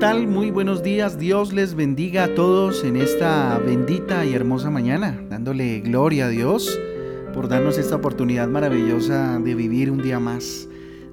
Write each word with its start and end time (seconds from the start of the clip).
tal? 0.00 0.26
Muy 0.26 0.50
buenos 0.50 0.82
días. 0.82 1.18
Dios 1.18 1.52
les 1.52 1.74
bendiga 1.74 2.24
a 2.24 2.34
todos 2.34 2.84
en 2.84 2.96
esta 2.96 3.58
bendita 3.58 4.24
y 4.24 4.32
hermosa 4.32 4.70
mañana, 4.70 5.22
dándole 5.28 5.80
gloria 5.80 6.24
a 6.24 6.28
Dios 6.30 6.80
por 7.34 7.48
darnos 7.48 7.76
esta 7.76 7.96
oportunidad 7.96 8.48
maravillosa 8.48 9.38
de 9.38 9.54
vivir 9.54 9.90
un 9.90 10.00
día 10.00 10.18
más, 10.18 10.66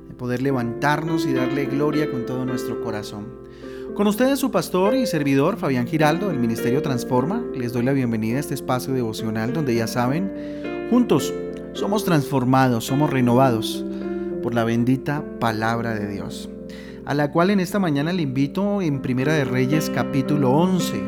de 0.08 0.16
poder 0.16 0.42
levantarnos 0.42 1.26
y 1.26 1.34
darle 1.34 1.66
gloria 1.66 2.10
con 2.10 2.26
todo 2.26 2.46
nuestro 2.46 2.82
corazón. 2.82 3.26
Con 3.94 4.08
ustedes 4.08 4.40
su 4.40 4.52
pastor 4.52 4.96
y 4.96 5.06
servidor 5.06 5.58
Fabián 5.58 5.86
Giraldo 5.86 6.30
del 6.30 6.40
Ministerio 6.40 6.82
Transforma, 6.82 7.44
les 7.54 7.74
doy 7.74 7.84
la 7.84 7.92
bienvenida 7.92 8.38
a 8.38 8.40
este 8.40 8.54
espacio 8.54 8.94
devocional 8.94 9.52
donde 9.52 9.76
ya 9.76 9.88
saben, 9.88 10.88
juntos 10.90 11.34
somos 11.74 12.06
transformados, 12.06 12.86
somos 12.86 13.10
renovados 13.10 13.84
por 14.42 14.56
la 14.56 14.64
bendita 14.64 15.26
palabra 15.40 15.94
de 15.94 16.08
Dios 16.08 16.50
a 17.08 17.14
la 17.14 17.32
cual 17.32 17.52
en 17.52 17.62
esta 17.62 17.80
mañana 17.80 18.12
le 18.12 18.22
invito 18.22 18.82
en 18.82 19.02
Primera 19.02 19.32
de 19.32 19.46
Reyes 19.46 19.90
capítulo 19.90 20.52
11 20.52 21.02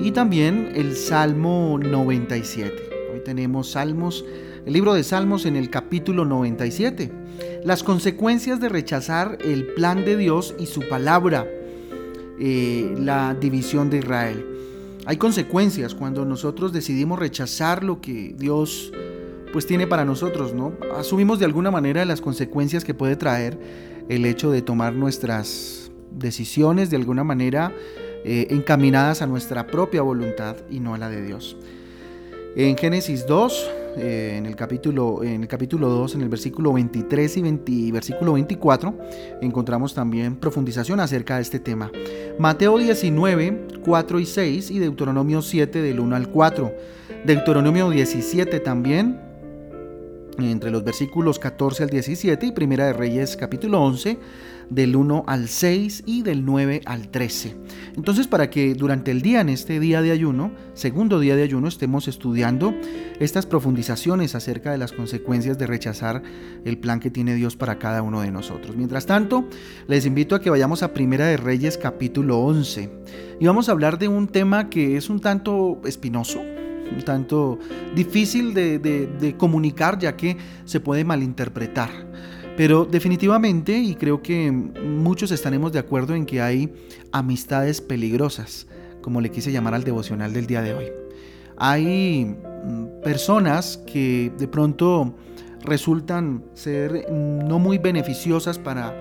y 0.00 0.10
también 0.10 0.72
el 0.74 0.96
Salmo 0.96 1.78
97. 1.80 2.74
Hoy 3.14 3.20
tenemos 3.24 3.70
Salmos, 3.70 4.24
el 4.66 4.72
libro 4.72 4.92
de 4.92 5.04
Salmos 5.04 5.46
en 5.46 5.54
el 5.54 5.70
capítulo 5.70 6.24
97. 6.24 7.08
Las 7.62 7.84
consecuencias 7.84 8.58
de 8.58 8.68
rechazar 8.68 9.38
el 9.44 9.64
plan 9.74 10.04
de 10.04 10.16
Dios 10.16 10.56
y 10.58 10.66
su 10.66 10.80
palabra, 10.88 11.46
eh, 12.40 12.92
la 12.98 13.36
división 13.40 13.90
de 13.90 13.98
Israel. 13.98 14.44
Hay 15.06 15.18
consecuencias 15.18 15.94
cuando 15.94 16.24
nosotros 16.24 16.72
decidimos 16.72 17.20
rechazar 17.20 17.84
lo 17.84 18.00
que 18.00 18.34
Dios 18.36 18.92
pues 19.52 19.66
tiene 19.68 19.86
para 19.86 20.04
nosotros, 20.04 20.52
¿no? 20.52 20.72
Asumimos 20.96 21.38
de 21.38 21.44
alguna 21.44 21.70
manera 21.70 22.04
las 22.04 22.20
consecuencias 22.20 22.84
que 22.84 22.94
puede 22.94 23.14
traer 23.14 23.56
el 24.10 24.26
hecho 24.26 24.50
de 24.50 24.60
tomar 24.60 24.92
nuestras 24.92 25.92
decisiones 26.10 26.90
de 26.90 26.96
alguna 26.96 27.22
manera 27.22 27.72
eh, 28.24 28.48
encaminadas 28.50 29.22
a 29.22 29.26
nuestra 29.28 29.68
propia 29.68 30.02
voluntad 30.02 30.56
y 30.68 30.80
no 30.80 30.94
a 30.94 30.98
la 30.98 31.08
de 31.08 31.22
Dios. 31.22 31.56
En 32.56 32.76
Génesis 32.76 33.24
2, 33.24 33.70
eh, 33.96 34.34
en, 34.36 34.46
el 34.46 34.56
capítulo, 34.56 35.22
en 35.22 35.42
el 35.42 35.48
capítulo 35.48 35.88
2, 35.88 36.16
en 36.16 36.22
el 36.22 36.28
versículo 36.28 36.72
23 36.72 37.36
y, 37.36 37.92
versículo 37.92 38.32
24, 38.32 38.98
encontramos 39.42 39.94
también 39.94 40.34
profundización 40.34 40.98
acerca 40.98 41.36
de 41.36 41.42
este 41.42 41.60
tema. 41.60 41.92
Mateo 42.36 42.78
19, 42.78 43.66
4 43.84 44.18
y 44.18 44.26
6 44.26 44.70
y 44.72 44.78
Deuteronomio 44.80 45.40
7 45.40 45.80
del 45.80 46.00
1 46.00 46.16
al 46.16 46.28
4. 46.28 46.72
Deuteronomio 47.24 47.88
17 47.90 48.58
también, 48.58 49.29
entre 50.48 50.70
los 50.70 50.84
versículos 50.84 51.38
14 51.38 51.82
al 51.82 51.90
17 51.90 52.46
y 52.46 52.52
Primera 52.52 52.86
de 52.86 52.92
Reyes 52.92 53.36
capítulo 53.36 53.82
11 53.82 54.18
del 54.70 54.96
1 54.96 55.24
al 55.26 55.48
6 55.48 56.04
y 56.06 56.22
del 56.22 56.44
9 56.44 56.82
al 56.86 57.08
13. 57.08 57.56
Entonces 57.96 58.26
para 58.28 58.48
que 58.48 58.74
durante 58.74 59.10
el 59.10 59.20
día, 59.20 59.40
en 59.40 59.48
este 59.48 59.80
día 59.80 60.00
de 60.00 60.12
ayuno, 60.12 60.52
segundo 60.74 61.18
día 61.20 61.36
de 61.36 61.42
ayuno, 61.42 61.68
estemos 61.68 62.08
estudiando 62.08 62.74
estas 63.18 63.46
profundizaciones 63.46 64.34
acerca 64.34 64.70
de 64.70 64.78
las 64.78 64.92
consecuencias 64.92 65.58
de 65.58 65.66
rechazar 65.66 66.22
el 66.64 66.78
plan 66.78 67.00
que 67.00 67.10
tiene 67.10 67.34
Dios 67.34 67.56
para 67.56 67.78
cada 67.78 68.02
uno 68.02 68.22
de 68.22 68.30
nosotros. 68.30 68.76
Mientras 68.76 69.06
tanto, 69.06 69.44
les 69.88 70.06
invito 70.06 70.34
a 70.34 70.40
que 70.40 70.50
vayamos 70.50 70.82
a 70.82 70.94
Primera 70.94 71.26
de 71.26 71.36
Reyes 71.36 71.76
capítulo 71.76 72.38
11 72.38 72.90
y 73.40 73.46
vamos 73.46 73.68
a 73.68 73.72
hablar 73.72 73.98
de 73.98 74.08
un 74.08 74.28
tema 74.28 74.70
que 74.70 74.96
es 74.96 75.10
un 75.10 75.20
tanto 75.20 75.80
espinoso 75.84 76.40
un 76.94 77.02
tanto 77.02 77.58
difícil 77.94 78.54
de, 78.54 79.34
comunicar 79.38 79.98
ya 79.98 80.16
que 80.16 80.36
se 80.64 80.80
puede 80.80 81.04
malinterpretar. 81.04 81.90
Pero 82.56 82.84
definitivamente, 82.84 83.78
y 83.78 83.94
creo 83.94 84.22
que 84.22 84.50
muchos 84.50 85.30
estaremos 85.30 85.72
de 85.72 85.78
acuerdo 85.78 86.14
en 86.14 86.26
que 86.26 86.42
hay 86.42 86.72
amistades 87.12 87.80
peligrosas, 87.80 88.66
como 89.00 89.20
le 89.20 89.30
quise 89.30 89.50
llamar 89.50 89.74
al 89.74 89.84
devocional 89.84 90.32
del 90.32 90.46
día 90.46 90.60
de 90.60 90.74
hoy. 90.74 90.86
Hay 91.56 92.24
mm, 92.24 93.02
personas 93.02 93.78
que 93.86 94.32
de 94.38 94.48
pronto 94.48 95.14
resultan 95.62 96.44
ser 96.54 97.06
no 97.10 97.58
muy 97.58 97.78
beneficiosas 97.78 98.58
para 98.58 98.94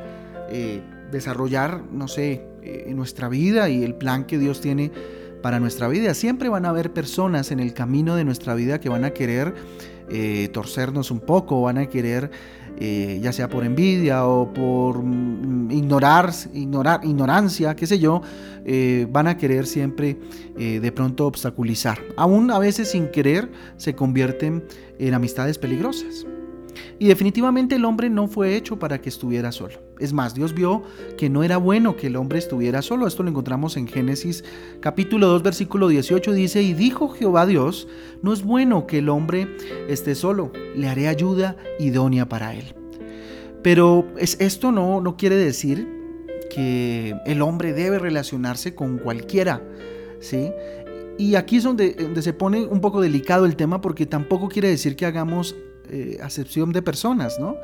eh, 0.49 0.81
desarrollar, 1.11 1.83
no 1.91 2.07
sé, 2.07 2.45
eh, 2.61 2.91
nuestra 2.93 3.29
vida 3.29 3.69
y 3.69 3.83
el 3.83 3.95
plan 3.95 4.25
que 4.25 4.37
Dios 4.37 4.61
tiene 4.61 4.91
para 5.41 5.59
nuestra 5.59 5.87
vida. 5.87 6.13
Siempre 6.13 6.49
van 6.49 6.65
a 6.65 6.69
haber 6.69 6.91
personas 6.91 7.51
en 7.51 7.59
el 7.59 7.73
camino 7.73 8.15
de 8.15 8.23
nuestra 8.25 8.55
vida 8.55 8.79
que 8.79 8.89
van 8.89 9.05
a 9.05 9.11
querer 9.11 9.53
eh, 10.09 10.49
torcernos 10.51 11.11
un 11.11 11.19
poco, 11.19 11.61
van 11.61 11.77
a 11.77 11.85
querer, 11.85 12.31
eh, 12.79 13.19
ya 13.21 13.31
sea 13.31 13.47
por 13.47 13.63
envidia 13.63 14.25
o 14.25 14.51
por 14.51 15.03
mm, 15.03 15.69
ignorar, 15.71 16.31
ignorar, 16.53 17.01
ignorancia, 17.03 17.75
qué 17.75 17.85
sé 17.85 17.99
yo, 17.99 18.21
eh, 18.65 19.05
van 19.11 19.27
a 19.27 19.37
querer 19.37 19.65
siempre 19.65 20.17
de 20.59 20.91
pronto 20.91 21.25
obstaculizar. 21.25 21.99
Aún 22.17 22.51
a 22.51 22.59
veces 22.59 22.91
sin 22.91 23.07
querer 23.11 23.49
se 23.77 23.95
convierten 23.95 24.65
en 24.97 25.13
amistades 25.13 25.57
peligrosas. 25.57 26.25
Y 26.99 27.07
definitivamente 27.07 27.75
el 27.75 27.85
hombre 27.85 28.09
no 28.09 28.27
fue 28.27 28.57
hecho 28.57 28.77
para 28.77 28.99
que 28.99 29.07
estuviera 29.07 29.53
solo. 29.53 29.88
Es 29.99 30.13
más, 30.13 30.33
Dios 30.33 30.53
vio 30.53 30.83
que 31.17 31.29
no 31.29 31.43
era 31.43 31.57
bueno 31.57 31.95
que 31.95 32.07
el 32.07 32.15
hombre 32.15 32.39
estuviera 32.39 32.81
solo. 32.81 33.05
Esto 33.07 33.23
lo 33.23 33.29
encontramos 33.29 33.77
en 33.77 33.87
Génesis 33.87 34.43
capítulo 34.79 35.27
2 35.27 35.43
versículo 35.43 35.87
18. 35.87 36.31
Dice, 36.33 36.61
y 36.61 36.73
dijo 36.73 37.09
Jehová 37.09 37.45
Dios, 37.45 37.87
no 38.21 38.33
es 38.33 38.43
bueno 38.43 38.87
que 38.87 38.99
el 38.99 39.09
hombre 39.09 39.47
esté 39.87 40.15
solo, 40.15 40.51
le 40.75 40.87
haré 40.87 41.07
ayuda 41.07 41.57
idónea 41.79 42.27
para 42.27 42.55
él. 42.55 42.75
Pero 43.61 44.07
esto 44.17 44.71
no, 44.71 45.01
no 45.01 45.17
quiere 45.17 45.35
decir 45.35 45.87
que 46.49 47.15
el 47.25 47.41
hombre 47.41 47.73
debe 47.73 47.99
relacionarse 47.99 48.73
con 48.73 48.97
cualquiera. 48.97 49.61
¿sí? 50.19 50.51
Y 51.17 51.35
aquí 51.35 51.57
es 51.57 51.63
donde, 51.63 52.13
se 52.21 52.33
pone 52.33 52.65
un 52.65 52.79
poco 52.79 53.01
delicado 53.01 53.45
el 53.45 53.55
tema 53.55 53.81
porque 53.81 54.05
tampoco 54.05 54.47
quiere 54.47 54.69
decir 54.69 54.95
que 54.95 55.05
hagamos 55.05 55.55
eh, 55.89 56.17
acepción 56.21 56.71
de 56.71 56.81
personas, 56.81 57.39
¿no? 57.39 57.57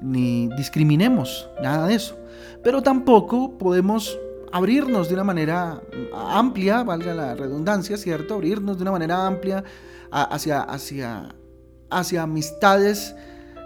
Ni 0.00 0.48
discriminemos, 0.56 1.48
nada 1.62 1.86
de 1.86 1.94
eso. 1.94 2.16
Pero 2.62 2.82
tampoco 2.82 3.58
podemos 3.58 4.18
abrirnos 4.52 5.08
de 5.08 5.14
una 5.14 5.24
manera 5.24 5.82
amplia, 6.14 6.82
valga 6.82 7.14
la 7.14 7.34
redundancia, 7.34 7.96
¿cierto? 7.96 8.34
Abrirnos 8.34 8.78
de 8.78 8.82
una 8.82 8.92
manera 8.92 9.26
amplia 9.26 9.64
hacia, 10.10 10.62
hacia, 10.62 11.34
hacia 11.90 12.22
amistades 12.22 13.14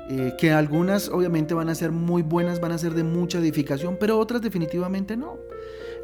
eh, 0.08 0.34
que 0.36 0.50
algunas 0.52 1.08
obviamente 1.08 1.54
van 1.54 1.68
a 1.68 1.74
ser 1.74 1.92
muy 1.92 2.22
buenas, 2.22 2.60
van 2.60 2.72
a 2.72 2.78
ser 2.78 2.94
de 2.94 3.04
mucha 3.04 3.38
edificación, 3.38 3.96
pero 3.98 4.18
otras 4.18 4.42
definitivamente 4.42 5.16
no. 5.16 5.38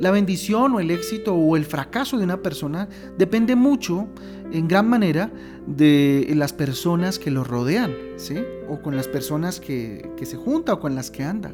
La 0.01 0.13
bendición 0.13 0.75
o 0.75 0.81
el 0.81 0.91
éxito 0.93 1.35
o 1.35 1.57
el 1.57 1.65
fracaso 1.65 2.19
de 2.19 2.25
una 2.25 2.41
persona 2.41 2.89
depende 3.17 3.57
mucho, 3.57 4.07
en 4.53 4.69
gran 4.69 4.89
manera, 4.89 5.33
de 5.67 6.33
las 6.37 6.53
personas 6.53 7.19
que 7.19 7.33
lo 7.33 7.43
rodean, 7.43 7.95
¿sí? 8.17 8.37
O 8.69 8.81
con 8.81 8.95
las 8.95 9.09
personas 9.09 9.59
que, 9.59 10.09
se 10.23 10.37
junta 10.37 10.75
o 10.75 10.81
con 10.81 10.95
las 10.95 11.11
que 11.11 11.25
anda. 11.25 11.53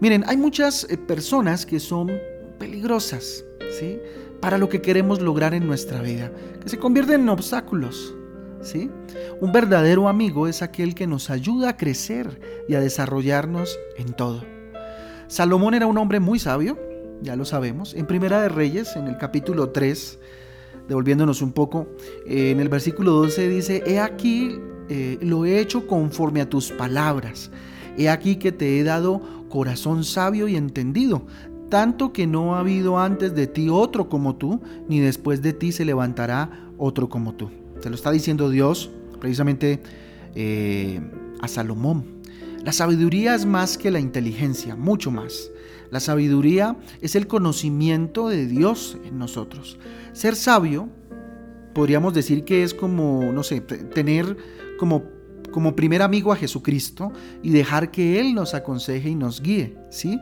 Miren, 0.00 0.24
hay 0.26 0.36
muchas 0.36 0.86
eh, 0.88 0.96
personas 0.96 1.66
que 1.66 1.78
son 1.78 2.10
peligrosas, 2.58 3.44
¿sí? 3.78 4.00
Para 4.40 4.56
lo 4.56 4.70
que 4.70 4.80
queremos 4.80 5.20
lograr 5.20 5.52
en 5.52 5.66
nuestra 5.66 6.00
vida, 6.00 6.32
que 6.60 6.70
se 6.70 6.78
convierten 6.78 7.20
en 7.20 7.28
obstáculos, 7.28 8.14
¿sí? 8.62 8.90
Un 9.42 9.52
verdadero 9.52 10.08
amigo 10.08 10.48
es 10.48 10.62
aquel 10.62 10.94
que 10.94 11.06
nos 11.06 11.28
ayuda 11.28 11.70
a 11.70 11.76
crecer 11.76 12.40
y 12.66 12.74
a 12.74 12.80
desarrollarnos 12.80 13.78
en 13.98 14.14
todo. 14.14 14.42
Salomón 15.28 15.74
era 15.74 15.86
un 15.86 15.98
hombre 15.98 16.18
muy 16.18 16.38
sabio, 16.38 16.78
ya 17.22 17.36
lo 17.36 17.44
sabemos. 17.44 17.94
En 17.94 18.06
Primera 18.06 18.42
de 18.42 18.48
Reyes, 18.48 18.96
en 18.96 19.06
el 19.06 19.16
capítulo 19.16 19.70
3, 19.70 20.18
devolviéndonos 20.88 21.42
un 21.42 21.52
poco, 21.52 21.86
eh, 22.26 22.50
en 22.50 22.60
el 22.60 22.68
versículo 22.68 23.12
12 23.12 23.48
dice, 23.48 23.82
he 23.86 24.00
aquí, 24.00 24.58
eh, 24.88 25.18
lo 25.22 25.46
he 25.46 25.60
hecho 25.60 25.86
conforme 25.86 26.40
a 26.40 26.48
tus 26.48 26.70
palabras. 26.70 27.50
He 27.96 28.08
aquí 28.08 28.36
que 28.36 28.52
te 28.52 28.78
he 28.78 28.84
dado 28.84 29.20
corazón 29.48 30.04
sabio 30.04 30.48
y 30.48 30.56
entendido, 30.56 31.26
tanto 31.68 32.12
que 32.12 32.26
no 32.26 32.54
ha 32.54 32.60
habido 32.60 32.98
antes 32.98 33.34
de 33.34 33.46
ti 33.46 33.68
otro 33.70 34.08
como 34.08 34.36
tú, 34.36 34.60
ni 34.88 35.00
después 35.00 35.42
de 35.42 35.52
ti 35.52 35.72
se 35.72 35.84
levantará 35.84 36.68
otro 36.78 37.08
como 37.08 37.34
tú. 37.34 37.50
Se 37.80 37.88
lo 37.88 37.96
está 37.96 38.10
diciendo 38.10 38.50
Dios 38.50 38.90
precisamente 39.20 39.80
eh, 40.34 41.00
a 41.40 41.48
Salomón. 41.48 42.11
La 42.64 42.72
sabiduría 42.72 43.34
es 43.34 43.44
más 43.44 43.76
que 43.76 43.90
la 43.90 43.98
inteligencia, 43.98 44.76
mucho 44.76 45.10
más. 45.10 45.50
La 45.90 46.00
sabiduría 46.00 46.76
es 47.00 47.16
el 47.16 47.26
conocimiento 47.26 48.28
de 48.28 48.46
Dios 48.46 48.96
en 49.04 49.18
nosotros. 49.18 49.78
Ser 50.12 50.36
sabio, 50.36 50.88
podríamos 51.74 52.14
decir 52.14 52.44
que 52.44 52.62
es 52.62 52.72
como, 52.72 53.32
no 53.32 53.42
sé, 53.42 53.60
tener 53.60 54.36
como, 54.78 55.04
como 55.50 55.74
primer 55.74 56.02
amigo 56.02 56.32
a 56.32 56.36
Jesucristo 56.36 57.12
y 57.42 57.50
dejar 57.50 57.90
que 57.90 58.20
Él 58.20 58.34
nos 58.34 58.54
aconseje 58.54 59.10
y 59.10 59.14
nos 59.16 59.42
guíe, 59.42 59.76
¿sí? 59.90 60.18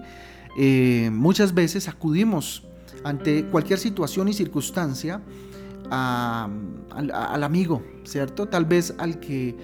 Eh, 0.58 1.10
muchas 1.12 1.54
veces 1.54 1.88
acudimos 1.88 2.64
ante 3.04 3.44
cualquier 3.44 3.78
situación 3.78 4.28
y 4.28 4.32
circunstancia 4.32 5.20
al 5.90 7.42
amigo, 7.42 7.82
¿cierto? 8.04 8.46
Tal 8.46 8.64
vez 8.64 8.94
al 8.98 9.20
que 9.20 9.56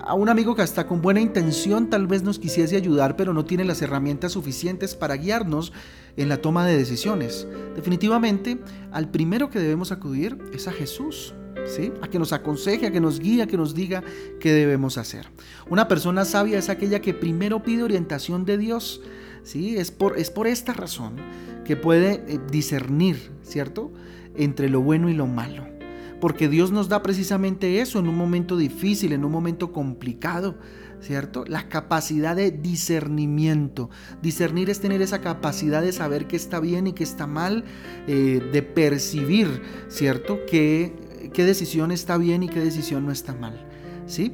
a 0.00 0.14
un 0.14 0.28
amigo 0.28 0.54
que 0.54 0.62
hasta 0.62 0.86
con 0.86 1.02
buena 1.02 1.20
intención 1.20 1.90
tal 1.90 2.06
vez 2.06 2.22
nos 2.22 2.38
quisiese 2.38 2.76
ayudar, 2.76 3.16
pero 3.16 3.32
no 3.32 3.44
tiene 3.44 3.64
las 3.64 3.82
herramientas 3.82 4.32
suficientes 4.32 4.94
para 4.94 5.16
guiarnos 5.16 5.72
en 6.16 6.28
la 6.28 6.38
toma 6.38 6.66
de 6.66 6.76
decisiones. 6.76 7.46
Definitivamente, 7.74 8.58
al 8.92 9.10
primero 9.10 9.50
que 9.50 9.58
debemos 9.58 9.92
acudir 9.92 10.38
es 10.52 10.68
a 10.68 10.72
Jesús. 10.72 11.34
¿Sí? 11.64 11.92
A 12.00 12.06
que 12.06 12.20
nos 12.20 12.32
aconseje, 12.32 12.86
a 12.86 12.92
que 12.92 13.00
nos 13.00 13.18
guíe, 13.18 13.42
a 13.42 13.48
que 13.48 13.56
nos 13.56 13.74
diga 13.74 14.04
qué 14.38 14.52
debemos 14.52 14.98
hacer. 14.98 15.26
Una 15.68 15.88
persona 15.88 16.24
sabia 16.24 16.58
es 16.58 16.68
aquella 16.68 17.00
que 17.00 17.12
primero 17.12 17.64
pide 17.64 17.82
orientación 17.82 18.44
de 18.44 18.56
Dios. 18.56 19.00
¿sí? 19.42 19.76
Es, 19.76 19.90
por, 19.90 20.16
es 20.16 20.30
por 20.30 20.46
esta 20.46 20.74
razón 20.74 21.16
que 21.64 21.74
puede 21.74 22.22
eh, 22.28 22.38
discernir, 22.52 23.32
¿cierto? 23.42 23.90
Entre 24.36 24.68
lo 24.68 24.80
bueno 24.80 25.08
y 25.08 25.14
lo 25.14 25.26
malo. 25.26 25.75
Porque 26.20 26.48
Dios 26.48 26.72
nos 26.72 26.88
da 26.88 27.02
precisamente 27.02 27.80
eso 27.80 27.98
en 27.98 28.08
un 28.08 28.16
momento 28.16 28.56
difícil, 28.56 29.12
en 29.12 29.24
un 29.24 29.32
momento 29.32 29.72
complicado. 29.72 30.56
¿cierto? 31.00 31.44
La 31.46 31.68
capacidad 31.68 32.34
de 32.34 32.50
discernimiento. 32.50 33.90
Discernir 34.22 34.70
es 34.70 34.80
tener 34.80 35.02
esa 35.02 35.20
capacidad 35.20 35.82
de 35.82 35.92
saber 35.92 36.26
qué 36.26 36.36
está 36.36 36.60
bien 36.60 36.86
y 36.86 36.92
qué 36.92 37.04
está 37.04 37.26
mal, 37.26 37.64
eh, 38.06 38.42
de 38.52 38.62
percibir, 38.62 39.62
¿cierto? 39.88 40.40
Qué, 40.48 41.30
qué 41.32 41.44
decisión 41.44 41.90
está 41.90 42.18
bien 42.18 42.42
y 42.42 42.48
qué 42.48 42.60
decisión 42.60 43.06
no 43.06 43.12
está 43.12 43.34
mal, 43.34 43.66
¿sí? 44.06 44.32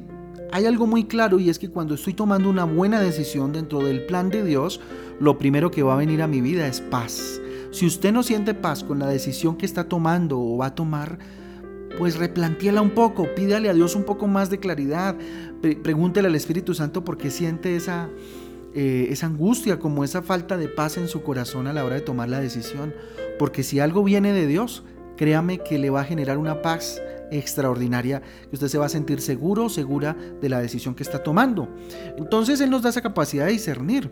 Hay 0.51 0.65
algo 0.65 0.85
muy 0.85 1.05
claro 1.05 1.39
y 1.39 1.49
es 1.49 1.57
que 1.57 1.69
cuando 1.69 1.95
estoy 1.95 2.13
tomando 2.13 2.49
una 2.49 2.63
buena 2.63 3.01
decisión 3.01 3.53
dentro 3.53 3.79
del 3.79 4.05
plan 4.05 4.29
de 4.29 4.43
Dios, 4.43 4.79
lo 5.19 5.37
primero 5.37 5.71
que 5.71 5.81
va 5.81 5.95
a 5.95 5.97
venir 5.97 6.21
a 6.21 6.27
mi 6.27 6.41
vida 6.41 6.67
es 6.67 6.79
paz. 6.79 7.41
Si 7.71 7.87
usted 7.87 8.13
no 8.13 8.21
siente 8.21 8.53
paz 8.53 8.83
con 8.83 8.99
la 8.99 9.07
decisión 9.07 9.57
que 9.57 9.65
está 9.65 9.85
tomando 9.85 10.39
o 10.39 10.57
va 10.57 10.67
a 10.67 10.75
tomar, 10.75 11.17
pues 11.97 12.17
replantéala 12.17 12.81
un 12.81 12.91
poco, 12.91 13.27
pídale 13.35 13.69
a 13.69 13.73
Dios 13.73 13.95
un 13.95 14.03
poco 14.03 14.27
más 14.27 14.49
de 14.49 14.59
claridad, 14.59 15.15
pregúntele 15.61 16.27
al 16.27 16.35
Espíritu 16.35 16.73
Santo 16.73 17.03
por 17.03 17.17
qué 17.17 17.29
siente 17.29 17.75
esa, 17.75 18.09
eh, 18.73 19.07
esa 19.09 19.27
angustia, 19.27 19.79
como 19.79 20.03
esa 20.03 20.21
falta 20.21 20.57
de 20.57 20.67
paz 20.67 20.97
en 20.97 21.07
su 21.07 21.21
corazón 21.21 21.67
a 21.67 21.73
la 21.73 21.85
hora 21.85 21.95
de 21.95 22.01
tomar 22.01 22.29
la 22.29 22.39
decisión. 22.39 22.93
Porque 23.37 23.63
si 23.63 23.79
algo 23.79 24.03
viene 24.03 24.33
de 24.33 24.47
Dios, 24.47 24.83
créame 25.17 25.59
que 25.59 25.77
le 25.77 25.89
va 25.89 26.01
a 26.01 26.05
generar 26.05 26.37
una 26.37 26.61
paz 26.61 27.01
extraordinaria, 27.31 28.21
que 28.49 28.55
usted 28.55 28.67
se 28.67 28.77
va 28.77 28.85
a 28.85 28.89
sentir 28.89 29.21
seguro 29.21 29.69
segura 29.69 30.15
de 30.41 30.49
la 30.49 30.59
decisión 30.59 30.95
que 30.95 31.03
está 31.03 31.23
tomando. 31.23 31.69
Entonces 32.17 32.61
Él 32.61 32.69
nos 32.69 32.81
da 32.81 32.89
esa 32.89 33.01
capacidad 33.01 33.45
de 33.45 33.53
discernir. 33.53 34.11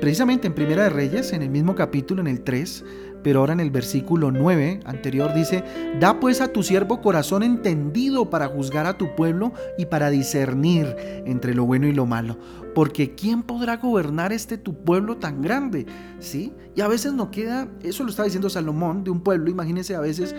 precisamente 0.00 0.46
en 0.46 0.54
Primera 0.54 0.84
de 0.84 0.90
Reyes, 0.90 1.32
en 1.32 1.42
el 1.42 1.50
mismo 1.50 1.74
capítulo, 1.74 2.20
en 2.20 2.28
el 2.28 2.42
3, 2.42 2.84
pero 3.22 3.40
ahora 3.40 3.52
en 3.52 3.60
el 3.60 3.70
versículo 3.70 4.30
9 4.30 4.80
anterior 4.84 5.32
dice, 5.34 5.64
da 6.00 6.20
pues 6.20 6.40
a 6.40 6.52
tu 6.52 6.62
siervo 6.62 7.00
corazón 7.00 7.42
entendido 7.42 8.30
para 8.30 8.48
juzgar 8.48 8.86
a 8.86 8.98
tu 8.98 9.14
pueblo 9.14 9.52
y 9.78 9.86
para 9.86 10.10
discernir 10.10 10.94
entre 11.26 11.54
lo 11.54 11.64
bueno 11.64 11.86
y 11.86 11.92
lo 11.92 12.06
malo. 12.06 12.38
Porque 12.74 13.14
¿quién 13.14 13.42
podrá 13.42 13.76
gobernar 13.76 14.32
este 14.32 14.58
tu 14.58 14.74
pueblo 14.82 15.16
tan 15.18 15.42
grande? 15.42 15.86
¿Sí? 16.20 16.52
Y 16.74 16.80
a 16.80 16.88
veces 16.88 17.12
no 17.12 17.30
queda, 17.30 17.68
eso 17.82 18.04
lo 18.04 18.10
está 18.10 18.24
diciendo 18.24 18.48
Salomón, 18.48 19.04
de 19.04 19.10
un 19.10 19.20
pueblo, 19.20 19.50
imagínense, 19.50 19.94
a 19.94 20.00
veces 20.00 20.34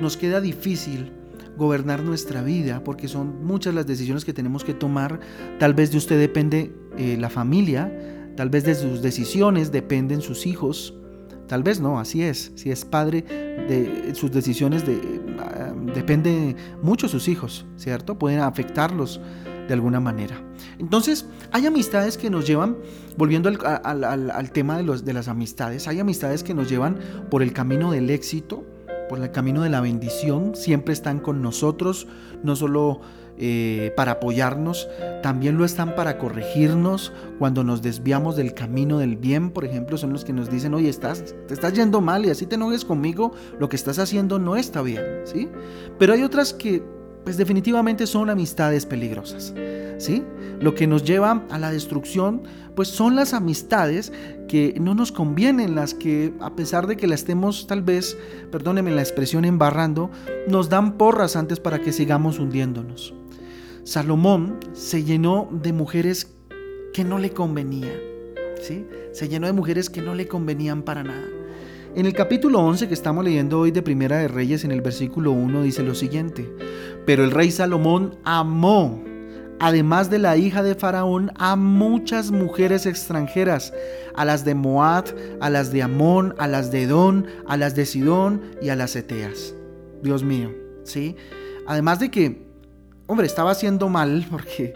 nos 0.00 0.16
queda 0.16 0.40
difícil 0.40 1.12
gobernar 1.56 2.02
nuestra 2.04 2.42
vida, 2.42 2.84
porque 2.84 3.08
son 3.08 3.44
muchas 3.44 3.74
las 3.74 3.86
decisiones 3.86 4.24
que 4.24 4.32
tenemos 4.32 4.64
que 4.64 4.74
tomar. 4.74 5.20
Tal 5.58 5.74
vez 5.74 5.90
de 5.90 5.98
usted 5.98 6.18
depende 6.18 6.72
eh, 6.96 7.16
la 7.18 7.30
familia, 7.30 7.92
tal 8.36 8.48
vez 8.48 8.64
de 8.64 8.74
sus 8.74 9.02
decisiones 9.02 9.72
dependen 9.72 10.20
sus 10.22 10.46
hijos, 10.46 10.94
Tal 11.48 11.62
vez 11.62 11.80
no, 11.80 11.98
así 11.98 12.22
es. 12.22 12.52
Si 12.54 12.70
es 12.70 12.84
padre, 12.84 13.22
de 13.22 14.14
sus 14.14 14.30
decisiones 14.30 14.86
de, 14.86 15.00
ah, 15.38 15.72
depende 15.94 16.56
mucho 16.82 17.06
de 17.06 17.12
sus 17.12 17.28
hijos, 17.28 17.66
¿cierto? 17.76 18.18
Pueden 18.18 18.40
afectarlos 18.40 19.20
de 19.66 19.74
alguna 19.74 20.00
manera. 20.00 20.42
Entonces, 20.78 21.26
hay 21.52 21.66
amistades 21.66 22.16
que 22.16 22.30
nos 22.30 22.46
llevan, 22.46 22.76
volviendo 23.16 23.48
al, 23.48 24.50
tema 24.52 24.76
de, 24.78 24.82
los, 24.82 25.04
de 25.04 25.12
las 25.12 25.28
amistades, 25.28 25.86
hay 25.88 26.00
amistades 26.00 26.42
que 26.42 26.54
nos 26.54 26.68
llevan 26.68 26.98
por 27.30 27.42
el 27.42 27.52
camino 27.52 27.92
del 27.92 28.10
éxito, 28.10 28.64
por 29.08 29.20
el 29.20 29.30
camino 29.30 29.62
de 29.62 29.70
la 29.70 29.80
bendición, 29.80 30.54
siempre 30.54 30.92
están 30.92 31.18
con 31.20 31.42
nosotros, 31.42 32.06
no 32.42 32.56
solo 32.56 33.00
eh, 33.40 33.92
para 33.96 34.12
apoyarnos, 34.12 34.88
también 35.22 35.56
lo 35.56 35.64
están 35.64 35.94
para 35.94 36.18
corregirnos 36.18 37.12
cuando 37.38 37.62
nos 37.62 37.82
desviamos 37.82 38.34
del 38.36 38.52
camino 38.52 38.98
del 38.98 39.16
bien, 39.16 39.50
por 39.50 39.64
ejemplo, 39.64 39.96
son 39.96 40.12
los 40.12 40.24
que 40.24 40.32
nos 40.32 40.50
dicen, 40.50 40.74
oye, 40.74 40.88
estás, 40.88 41.34
te 41.46 41.54
estás 41.54 41.72
yendo 41.72 42.00
mal 42.00 42.26
y 42.26 42.30
así 42.30 42.46
te 42.46 42.56
enojes 42.56 42.84
conmigo, 42.84 43.32
lo 43.58 43.68
que 43.68 43.76
estás 43.76 43.98
haciendo 44.00 44.38
no 44.38 44.56
está 44.56 44.82
bien, 44.82 45.04
¿sí? 45.24 45.48
Pero 45.98 46.14
hay 46.14 46.24
otras 46.24 46.52
que, 46.52 46.82
pues 47.24 47.36
definitivamente 47.36 48.06
son 48.06 48.28
amistades 48.28 48.86
peligrosas, 48.86 49.54
¿sí? 49.98 50.24
Lo 50.60 50.74
que 50.74 50.88
nos 50.88 51.04
lleva 51.04 51.44
a 51.50 51.58
la 51.58 51.70
destrucción, 51.70 52.42
pues 52.74 52.88
son 52.88 53.14
las 53.14 53.34
amistades 53.34 54.12
que 54.48 54.74
no 54.80 54.94
nos 54.94 55.12
convienen, 55.12 55.76
las 55.76 55.94
que 55.94 56.32
a 56.40 56.56
pesar 56.56 56.88
de 56.88 56.96
que 56.96 57.06
la 57.06 57.14
estemos 57.14 57.68
tal 57.68 57.82
vez, 57.82 58.16
perdónenme 58.50 58.90
la 58.90 59.02
expresión, 59.02 59.44
embarrando, 59.44 60.10
nos 60.48 60.68
dan 60.68 60.98
porras 60.98 61.36
antes 61.36 61.60
para 61.60 61.80
que 61.80 61.92
sigamos 61.92 62.40
hundiéndonos. 62.40 63.14
Salomón 63.88 64.58
se 64.74 65.02
llenó 65.02 65.48
de 65.50 65.72
mujeres 65.72 66.30
que 66.92 67.04
no 67.04 67.18
le 67.18 67.30
convenían. 67.30 67.96
¿sí? 68.60 68.86
Se 69.12 69.30
llenó 69.30 69.46
de 69.46 69.54
mujeres 69.54 69.88
que 69.88 70.02
no 70.02 70.14
le 70.14 70.28
convenían 70.28 70.82
para 70.82 71.02
nada. 71.02 71.24
En 71.94 72.04
el 72.04 72.12
capítulo 72.12 72.60
11 72.60 72.86
que 72.86 72.92
estamos 72.92 73.24
leyendo 73.24 73.58
hoy 73.58 73.70
de 73.70 73.80
Primera 73.80 74.18
de 74.18 74.28
Reyes, 74.28 74.64
en 74.64 74.72
el 74.72 74.82
versículo 74.82 75.32
1 75.32 75.62
dice 75.62 75.82
lo 75.82 75.94
siguiente, 75.94 76.54
pero 77.06 77.24
el 77.24 77.30
rey 77.30 77.50
Salomón 77.50 78.18
amó, 78.24 79.02
además 79.58 80.10
de 80.10 80.18
la 80.18 80.36
hija 80.36 80.62
de 80.62 80.74
Faraón, 80.74 81.32
a 81.36 81.56
muchas 81.56 82.30
mujeres 82.30 82.84
extranjeras, 82.84 83.72
a 84.14 84.26
las 84.26 84.44
de 84.44 84.54
Moab, 84.54 85.06
a 85.40 85.48
las 85.48 85.72
de 85.72 85.82
Amón, 85.82 86.34
a 86.36 86.46
las 86.46 86.70
de 86.70 86.82
Edón, 86.82 87.26
a 87.46 87.56
las 87.56 87.74
de 87.74 87.86
Sidón 87.86 88.42
y 88.60 88.68
a 88.68 88.76
las 88.76 88.94
Eteas. 88.96 89.54
Dios 90.02 90.24
mío, 90.24 90.54
¿sí? 90.84 91.16
Además 91.66 92.00
de 92.00 92.10
que 92.10 92.47
hombre, 93.08 93.26
estaba 93.26 93.50
haciendo 93.50 93.88
mal 93.88 94.24
porque 94.30 94.74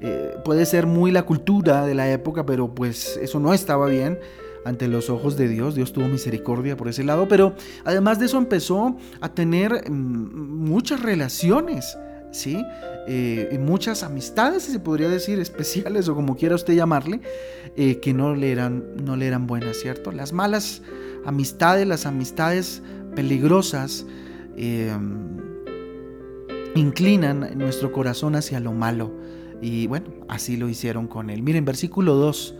eh, 0.00 0.36
puede 0.44 0.66
ser 0.66 0.86
muy 0.86 1.12
la 1.12 1.22
cultura 1.22 1.86
de 1.86 1.94
la 1.94 2.10
época, 2.10 2.44
pero 2.44 2.74
pues 2.74 3.16
eso 3.22 3.38
no 3.38 3.54
estaba 3.54 3.86
bien 3.86 4.18
ante 4.64 4.88
los 4.88 5.10
ojos 5.10 5.36
de 5.36 5.48
Dios. 5.48 5.76
Dios 5.76 5.92
tuvo 5.92 6.08
misericordia 6.08 6.76
por 6.76 6.88
ese 6.88 7.04
lado, 7.04 7.28
pero 7.28 7.54
además 7.84 8.18
de 8.18 8.26
eso 8.26 8.38
empezó 8.38 8.96
a 9.20 9.28
tener 9.28 9.88
mm, 9.88 10.64
muchas 10.64 11.00
relaciones. 11.00 11.96
¿Sí? 12.32 12.60
Eh, 13.06 13.56
muchas 13.60 14.02
amistades, 14.02 14.64
si 14.64 14.72
se 14.72 14.80
podría 14.80 15.08
decir, 15.08 15.38
especiales 15.40 16.08
o 16.08 16.16
como 16.16 16.36
quiera 16.36 16.56
usted 16.56 16.74
llamarle, 16.74 17.20
eh, 17.76 18.00
que 18.00 18.12
no 18.12 18.34
le, 18.34 18.50
eran, 18.50 18.96
no 19.04 19.14
le 19.14 19.28
eran 19.28 19.46
buenas, 19.46 19.76
¿cierto? 19.76 20.10
Las 20.10 20.32
malas 20.32 20.82
amistades, 21.24 21.86
las 21.86 22.06
amistades 22.06 22.82
peligrosas, 23.14 24.04
inclinan 26.74 27.56
nuestro 27.56 27.92
corazón 27.92 28.36
hacia 28.36 28.60
lo 28.60 28.72
malo. 28.72 29.12
Y 29.60 29.86
bueno, 29.86 30.06
así 30.28 30.56
lo 30.56 30.68
hicieron 30.68 31.06
con 31.06 31.30
él. 31.30 31.42
Miren, 31.42 31.64
versículo 31.64 32.14
2. 32.14 32.54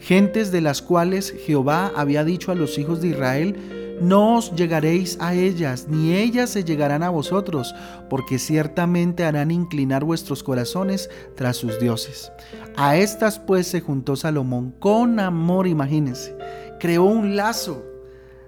Gentes 0.00 0.50
de 0.50 0.60
las 0.60 0.82
cuales 0.82 1.34
Jehová 1.46 1.92
había 1.94 2.24
dicho 2.24 2.52
a 2.52 2.54
los 2.54 2.78
hijos 2.78 3.00
de 3.00 3.08
Israel, 3.08 3.98
no 4.00 4.36
os 4.36 4.54
llegaréis 4.54 5.18
a 5.20 5.34
ellas, 5.34 5.86
ni 5.88 6.14
ellas 6.14 6.48
se 6.48 6.64
llegarán 6.64 7.02
a 7.02 7.10
vosotros, 7.10 7.74
porque 8.08 8.38
ciertamente 8.38 9.24
harán 9.24 9.50
inclinar 9.50 10.04
vuestros 10.04 10.42
corazones 10.42 11.10
tras 11.36 11.58
sus 11.58 11.78
dioses. 11.78 12.32
A 12.76 12.96
estas 12.96 13.38
pues 13.38 13.66
se 13.66 13.82
juntó 13.82 14.16
Salomón 14.16 14.74
con 14.78 15.20
amor, 15.20 15.66
imagínense, 15.66 16.34
creó 16.78 17.04
un 17.04 17.36
lazo, 17.36 17.84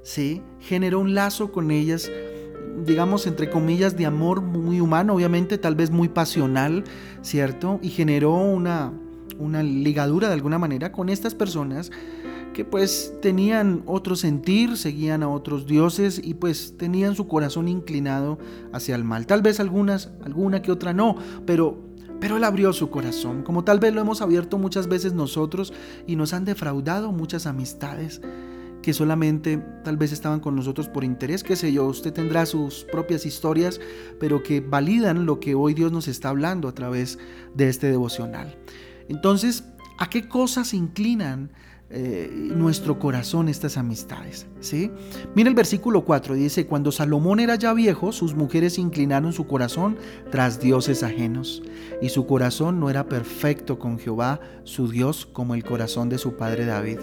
¿sí? 0.02 0.42
Generó 0.58 1.00
un 1.00 1.14
lazo 1.14 1.52
con 1.52 1.70
ellas 1.70 2.10
digamos, 2.84 3.26
entre 3.26 3.50
comillas, 3.50 3.96
de 3.96 4.06
amor 4.06 4.40
muy 4.40 4.80
humano, 4.80 5.14
obviamente, 5.14 5.58
tal 5.58 5.74
vez 5.74 5.90
muy 5.90 6.08
pasional, 6.08 6.84
¿cierto? 7.22 7.78
Y 7.82 7.90
generó 7.90 8.34
una, 8.34 8.92
una 9.38 9.62
ligadura 9.62 10.28
de 10.28 10.34
alguna 10.34 10.58
manera 10.58 10.92
con 10.92 11.08
estas 11.08 11.34
personas 11.34 11.90
que 12.52 12.64
pues 12.64 13.14
tenían 13.22 13.82
otro 13.86 14.14
sentir, 14.14 14.76
seguían 14.76 15.22
a 15.22 15.28
otros 15.28 15.66
dioses 15.66 16.20
y 16.22 16.34
pues 16.34 16.76
tenían 16.76 17.14
su 17.14 17.26
corazón 17.26 17.66
inclinado 17.66 18.38
hacia 18.72 18.94
el 18.94 19.04
mal. 19.04 19.26
Tal 19.26 19.40
vez 19.42 19.58
algunas, 19.58 20.10
alguna 20.24 20.60
que 20.60 20.70
otra 20.70 20.92
no, 20.92 21.16
pero 21.46 21.90
pero 22.20 22.36
él 22.36 22.44
abrió 22.44 22.72
su 22.72 22.88
corazón, 22.88 23.42
como 23.42 23.64
tal 23.64 23.80
vez 23.80 23.92
lo 23.92 24.00
hemos 24.00 24.22
abierto 24.22 24.56
muchas 24.56 24.86
veces 24.86 25.12
nosotros 25.12 25.72
y 26.06 26.14
nos 26.14 26.32
han 26.32 26.44
defraudado 26.44 27.10
muchas 27.10 27.46
amistades 27.46 28.20
que 28.82 28.92
solamente 28.92 29.58
tal 29.84 29.96
vez 29.96 30.12
estaban 30.12 30.40
con 30.40 30.56
nosotros 30.56 30.88
por 30.88 31.04
interés, 31.04 31.42
qué 31.42 31.56
sé 31.56 31.72
yo, 31.72 31.86
usted 31.86 32.12
tendrá 32.12 32.44
sus 32.44 32.84
propias 32.84 33.24
historias, 33.24 33.80
pero 34.20 34.42
que 34.42 34.60
validan 34.60 35.24
lo 35.24 35.40
que 35.40 35.54
hoy 35.54 35.72
Dios 35.72 35.92
nos 35.92 36.08
está 36.08 36.28
hablando 36.28 36.68
a 36.68 36.74
través 36.74 37.18
de 37.54 37.68
este 37.68 37.86
devocional. 37.86 38.58
Entonces, 39.08 39.64
¿a 39.98 40.10
qué 40.10 40.28
cosas 40.28 40.74
inclinan 40.74 41.52
eh, 41.90 42.30
nuestro 42.54 42.98
corazón 42.98 43.48
estas 43.48 43.76
amistades? 43.76 44.46
¿sí? 44.60 44.90
Mira 45.34 45.48
el 45.48 45.54
versículo 45.54 46.04
4, 46.04 46.34
dice, 46.34 46.66
cuando 46.66 46.90
Salomón 46.90 47.38
era 47.38 47.54
ya 47.54 47.72
viejo, 47.74 48.10
sus 48.10 48.34
mujeres 48.34 48.78
inclinaron 48.78 49.32
su 49.32 49.46
corazón 49.46 49.96
tras 50.30 50.60
dioses 50.60 51.02
ajenos, 51.02 51.62
y 52.00 52.08
su 52.08 52.26
corazón 52.26 52.80
no 52.80 52.90
era 52.90 53.08
perfecto 53.08 53.78
con 53.78 53.98
Jehová, 53.98 54.40
su 54.64 54.88
Dios, 54.88 55.24
como 55.24 55.54
el 55.54 55.62
corazón 55.62 56.08
de 56.08 56.18
su 56.18 56.36
padre 56.36 56.66
David 56.66 56.98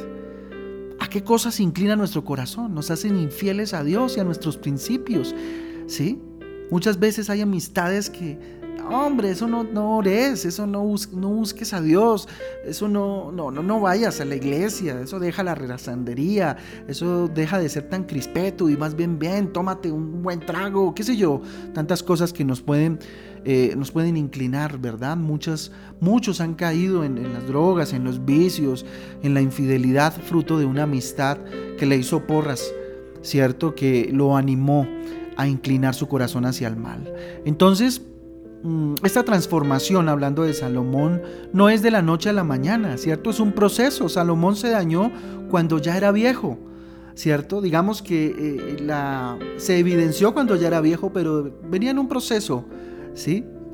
¿A 1.10 1.12
qué 1.12 1.24
cosas 1.24 1.60
inclina 1.60 1.96
nuestro 1.96 2.24
corazón? 2.24 2.76
Nos 2.76 2.92
hacen 2.92 3.18
infieles 3.18 3.74
a 3.74 3.84
Dios 3.84 4.16
y 4.16 4.20
a 4.20 4.24
nuestros 4.24 4.58
principios. 4.58 5.34
¿Sí? 5.88 6.22
Muchas 6.70 7.00
veces 7.00 7.32
hay 7.32 7.42
amistades 7.42 8.12
que 8.12 8.38
hombre, 8.92 9.32
eso 9.32 9.48
no, 9.48 9.64
no 9.64 9.98
ores, 9.98 10.46
eso 10.46 10.68
no, 10.68 10.84
busques 10.84 11.74
a 11.74 11.82
Dios, 11.82 12.28
eso 12.66 12.88
no, 12.88 13.32
no, 13.32 13.52
no, 13.52 13.80
vayas 13.80 14.20
a 14.22 14.26
la 14.26 14.36
iglesia, 14.36 15.02
eso 15.02 15.20
deja 15.20 15.44
la 15.44 15.56
relasandería, 15.56 16.58
eso 16.88 17.28
deja 17.28 17.60
de 17.60 17.70
ser 17.70 17.90
tan 17.90 18.04
crispeto 18.04 18.70
y 18.70 18.78
más 18.78 18.96
bien 18.96 19.20
bien, 19.20 19.52
tómate 19.52 19.92
un 19.92 20.22
buen 20.22 20.40
trago, 20.40 20.94
qué 20.94 21.04
sé 21.04 21.16
yo, 21.16 21.42
tantas 21.74 22.04
cosas 22.04 22.34
que 22.34 22.44
nos 22.46 22.62
pueden, 22.62 23.00
eh, 23.46 23.74
nos 23.78 23.92
pueden 23.92 24.18
inclinar, 24.18 24.78
¿verdad? 24.80 25.18
Muchas, 25.18 25.72
muchos 26.00 26.42
han 26.42 26.56
caído 26.56 27.04
en, 27.04 27.34
las 27.34 27.48
drogas, 27.48 27.94
en 27.94 28.04
los 28.04 28.26
vicios, 28.26 28.86
en 29.24 29.34
la 29.34 29.42
infidelidad, 29.42 30.14
fruto 30.14 30.58
de 30.58 30.66
una 30.66 30.84
amistad 30.84 31.38
que 31.78 31.86
le 31.86 31.98
hizo 31.98 32.26
porras, 32.26 32.72
¿cierto? 33.22 33.76
Que 33.76 34.10
lo 34.12 34.36
animó 34.36 34.88
a 35.38 35.48
inclinar 35.48 35.96
su 35.96 36.08
corazón 36.08 36.46
hacia 36.46 36.68
el 36.68 36.76
mal. 36.76 37.14
Entonces, 37.46 38.02
Mm, 38.62 38.96
esta 39.04 39.24
transformación, 39.24 40.10
hablando 40.10 40.44
de 40.44 40.54
Salomón, 40.54 41.22
no 41.54 41.70
es 41.70 41.82
de 41.82 41.92
la 41.92 42.02
noche 42.02 42.30
a 42.30 42.34
la 42.34 42.44
mañana, 42.44 42.98
¿cierto? 42.98 43.30
Es 43.30 43.40
un 43.40 43.54
proceso. 43.54 44.10
Salomón 44.10 44.56
se 44.58 44.70
dañó 44.70 45.12
cuando 45.50 45.78
ya 45.78 45.96
era 45.96 46.12
viejo, 46.12 46.60
¿cierto? 47.16 47.62
Digamos 47.62 48.02
que 48.02 48.36
eh, 48.38 49.58
se 49.58 49.80
evidenció 49.80 50.34
cuando 50.34 50.58
ya 50.58 50.68
era 50.68 50.82
viejo, 50.82 51.14
pero 51.14 51.50
venía 51.70 51.92
en 51.92 52.00
un 52.00 52.10
proceso, 52.10 52.66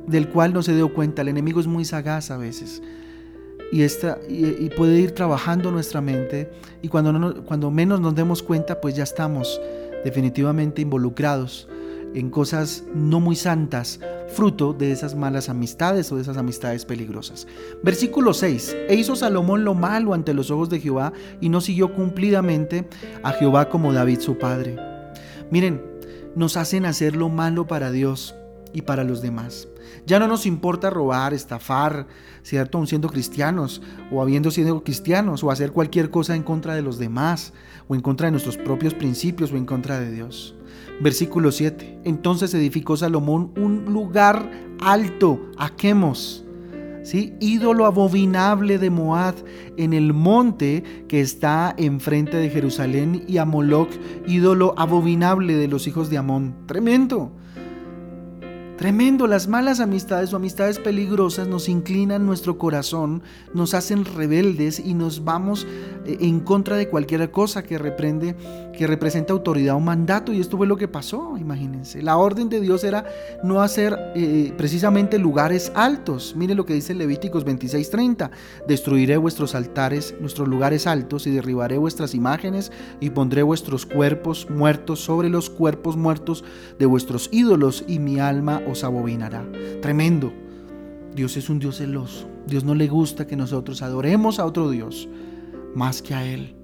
Del 0.06 0.28
cual 0.28 0.52
no 0.52 0.62
se 0.62 0.74
dio 0.74 0.92
cuenta. 0.92 1.22
El 1.22 1.28
enemigo 1.28 1.60
es 1.60 1.66
muy 1.66 1.84
sagaz 1.84 2.30
a 2.30 2.36
veces. 2.36 2.82
Y, 3.72 3.82
esta, 3.82 4.18
y, 4.28 4.70
puede 4.70 4.98
ir 5.00 5.10
trabajando 5.10 5.72
nuestra 5.72 6.00
mente 6.00 6.50
y 6.82 6.88
cuando, 6.88 7.44
cuando 7.44 7.70
menos 7.72 8.00
nos 8.00 8.14
demos 8.14 8.40
cuenta, 8.42 8.80
pues 8.80 8.94
ya 8.94 9.02
estamos 9.02 9.60
definitivamente 10.04 10.82
involucrados 10.82 11.68
en 12.14 12.30
cosas 12.30 12.84
no 12.94 13.18
muy 13.18 13.34
santas, 13.34 14.00
fruto 14.28 14.72
de 14.72 14.92
esas 14.92 15.14
malas 15.14 15.48
amistades 15.48 16.10
o 16.12 16.16
de 16.16 16.22
esas 16.22 16.36
amistades 16.36 16.84
peligrosas. 16.84 17.46
Versículo 17.82 18.32
6. 18.32 18.76
E 18.88 18.94
hizo 18.94 19.16
Salomón 19.16 19.64
lo 19.64 19.74
malo 19.74 20.14
ante 20.14 20.32
los 20.32 20.50
ojos 20.50 20.70
de 20.70 20.80
Jehová 20.80 21.12
y 21.40 21.48
no 21.48 21.60
siguió 21.60 21.92
cumplidamente 21.92 22.88
a 23.22 23.32
Jehová 23.32 23.68
como 23.68 23.92
David 23.92 24.20
su 24.20 24.38
padre. 24.38 24.76
Miren, 25.50 25.82
nos 26.34 26.56
hacen 26.56 26.86
hacer 26.86 27.16
lo 27.16 27.28
malo 27.28 27.66
para 27.66 27.90
Dios 27.90 28.34
y 28.76 28.82
para 28.82 29.04
los 29.04 29.22
demás. 29.22 29.68
Ya 30.06 30.18
no 30.18 30.28
nos 30.28 30.44
importa 30.44 30.90
robar, 30.90 31.32
estafar, 31.32 32.06
¿cierto? 32.42 32.76
Aun 32.76 32.86
siendo 32.86 33.08
cristianos 33.08 33.80
o 34.12 34.20
habiendo 34.20 34.50
sido 34.50 34.84
cristianos 34.84 35.42
o 35.42 35.50
hacer 35.50 35.72
cualquier 35.72 36.10
cosa 36.10 36.36
en 36.36 36.42
contra 36.42 36.74
de 36.74 36.82
los 36.82 36.98
demás 36.98 37.54
o 37.88 37.94
en 37.94 38.02
contra 38.02 38.26
de 38.26 38.32
nuestros 38.32 38.58
propios 38.58 38.92
principios 38.92 39.50
o 39.50 39.56
en 39.56 39.64
contra 39.64 39.98
de 39.98 40.12
Dios. 40.12 40.54
Versículo 41.00 41.52
7. 41.52 42.00
Entonces 42.04 42.52
edificó 42.52 42.98
Salomón 42.98 43.50
un 43.56 43.86
lugar 43.86 44.50
alto 44.82 45.40
a 45.56 45.70
Quemos, 45.70 46.44
¿sí? 47.02 47.32
ídolo 47.40 47.86
abominable 47.86 48.76
de 48.76 48.90
Moab, 48.90 49.36
en 49.78 49.94
el 49.94 50.12
monte 50.12 50.84
que 51.08 51.22
está 51.22 51.74
enfrente 51.78 52.36
de 52.36 52.50
Jerusalén, 52.50 53.24
y 53.26 53.38
a 53.38 53.46
Moloch, 53.46 53.88
ídolo 54.26 54.74
abominable 54.76 55.54
de 55.54 55.68
los 55.68 55.86
hijos 55.86 56.10
de 56.10 56.18
Amón. 56.18 56.54
Tremendo. 56.66 57.32
Tremendo, 58.76 59.26
las 59.26 59.48
malas 59.48 59.80
amistades 59.80 60.34
o 60.34 60.36
amistades 60.36 60.78
peligrosas 60.78 61.48
nos 61.48 61.66
inclinan 61.66 62.26
nuestro 62.26 62.58
corazón, 62.58 63.22
nos 63.54 63.72
hacen 63.72 64.04
rebeldes 64.04 64.78
y 64.78 64.92
nos 64.92 65.24
vamos 65.24 65.66
eh, 66.04 66.18
en 66.20 66.40
contra 66.40 66.76
de 66.76 66.90
cualquier 66.90 67.30
cosa 67.30 67.62
que 67.62 67.78
reprende, 67.78 68.36
que 68.76 68.86
representa 68.86 69.32
autoridad 69.32 69.76
o 69.76 69.80
mandato. 69.80 70.30
Y 70.30 70.40
esto 70.40 70.58
fue 70.58 70.66
lo 70.66 70.76
que 70.76 70.88
pasó, 70.88 71.38
imagínense. 71.38 72.02
La 72.02 72.18
orden 72.18 72.50
de 72.50 72.60
Dios 72.60 72.84
era 72.84 73.06
no 73.42 73.62
hacer 73.62 73.98
eh, 74.14 74.52
precisamente 74.58 75.18
lugares 75.18 75.72
altos. 75.74 76.34
Mire 76.36 76.54
lo 76.54 76.66
que 76.66 76.74
dice 76.74 76.92
Levíticos 76.92 77.46
26:30. 77.46 78.30
Destruiré 78.68 79.16
vuestros 79.16 79.54
altares, 79.54 80.14
nuestros 80.20 80.48
lugares 80.48 80.86
altos, 80.86 81.26
y 81.26 81.30
derribaré 81.30 81.78
vuestras 81.78 82.14
imágenes, 82.14 82.70
y 83.00 83.08
pondré 83.08 83.42
vuestros 83.42 83.86
cuerpos 83.86 84.50
muertos 84.50 85.00
sobre 85.00 85.30
los 85.30 85.48
cuerpos 85.48 85.96
muertos 85.96 86.44
de 86.78 86.84
vuestros 86.84 87.30
ídolos, 87.32 87.82
y 87.88 88.00
mi 88.00 88.20
alma 88.20 88.60
os 88.66 88.84
abominará. 88.84 89.46
Tremendo. 89.80 90.32
Dios 91.14 91.36
es 91.36 91.48
un 91.48 91.58
Dios 91.58 91.78
celoso. 91.78 92.28
Dios 92.46 92.64
no 92.64 92.74
le 92.74 92.88
gusta 92.88 93.26
que 93.26 93.36
nosotros 93.36 93.82
adoremos 93.82 94.38
a 94.38 94.44
otro 94.44 94.70
Dios 94.70 95.08
más 95.74 96.02
que 96.02 96.14
a 96.14 96.24
Él. 96.24 96.54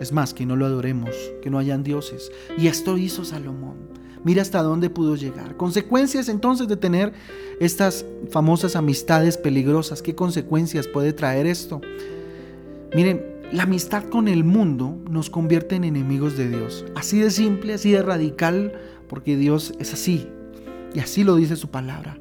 Es 0.00 0.12
más, 0.12 0.34
que 0.34 0.44
no 0.46 0.56
lo 0.56 0.66
adoremos, 0.66 1.10
que 1.42 1.50
no 1.50 1.58
hayan 1.58 1.82
dioses. 1.82 2.30
Y 2.58 2.66
esto 2.66 2.98
hizo 2.98 3.24
Salomón. 3.24 3.76
Mira 4.24 4.42
hasta 4.42 4.62
dónde 4.62 4.90
pudo 4.90 5.16
llegar. 5.16 5.56
Consecuencias 5.56 6.28
entonces 6.28 6.66
de 6.66 6.76
tener 6.76 7.12
estas 7.60 8.06
famosas 8.30 8.74
amistades 8.74 9.36
peligrosas. 9.36 10.02
¿Qué 10.02 10.14
consecuencias 10.14 10.88
puede 10.88 11.12
traer 11.12 11.46
esto? 11.46 11.80
Miren, 12.94 13.22
la 13.52 13.64
amistad 13.64 14.04
con 14.04 14.28
el 14.28 14.42
mundo 14.42 14.98
nos 15.10 15.28
convierte 15.28 15.76
en 15.76 15.84
enemigos 15.84 16.36
de 16.36 16.48
Dios. 16.48 16.86
Así 16.94 17.18
de 17.18 17.30
simple, 17.30 17.74
así 17.74 17.92
de 17.92 18.02
radical, 18.02 18.72
porque 19.08 19.36
Dios 19.36 19.74
es 19.78 19.92
así. 19.92 20.26
Y 20.94 21.00
así 21.00 21.24
lo 21.24 21.36
dice 21.36 21.56
su 21.56 21.68
palabra. 21.68 22.16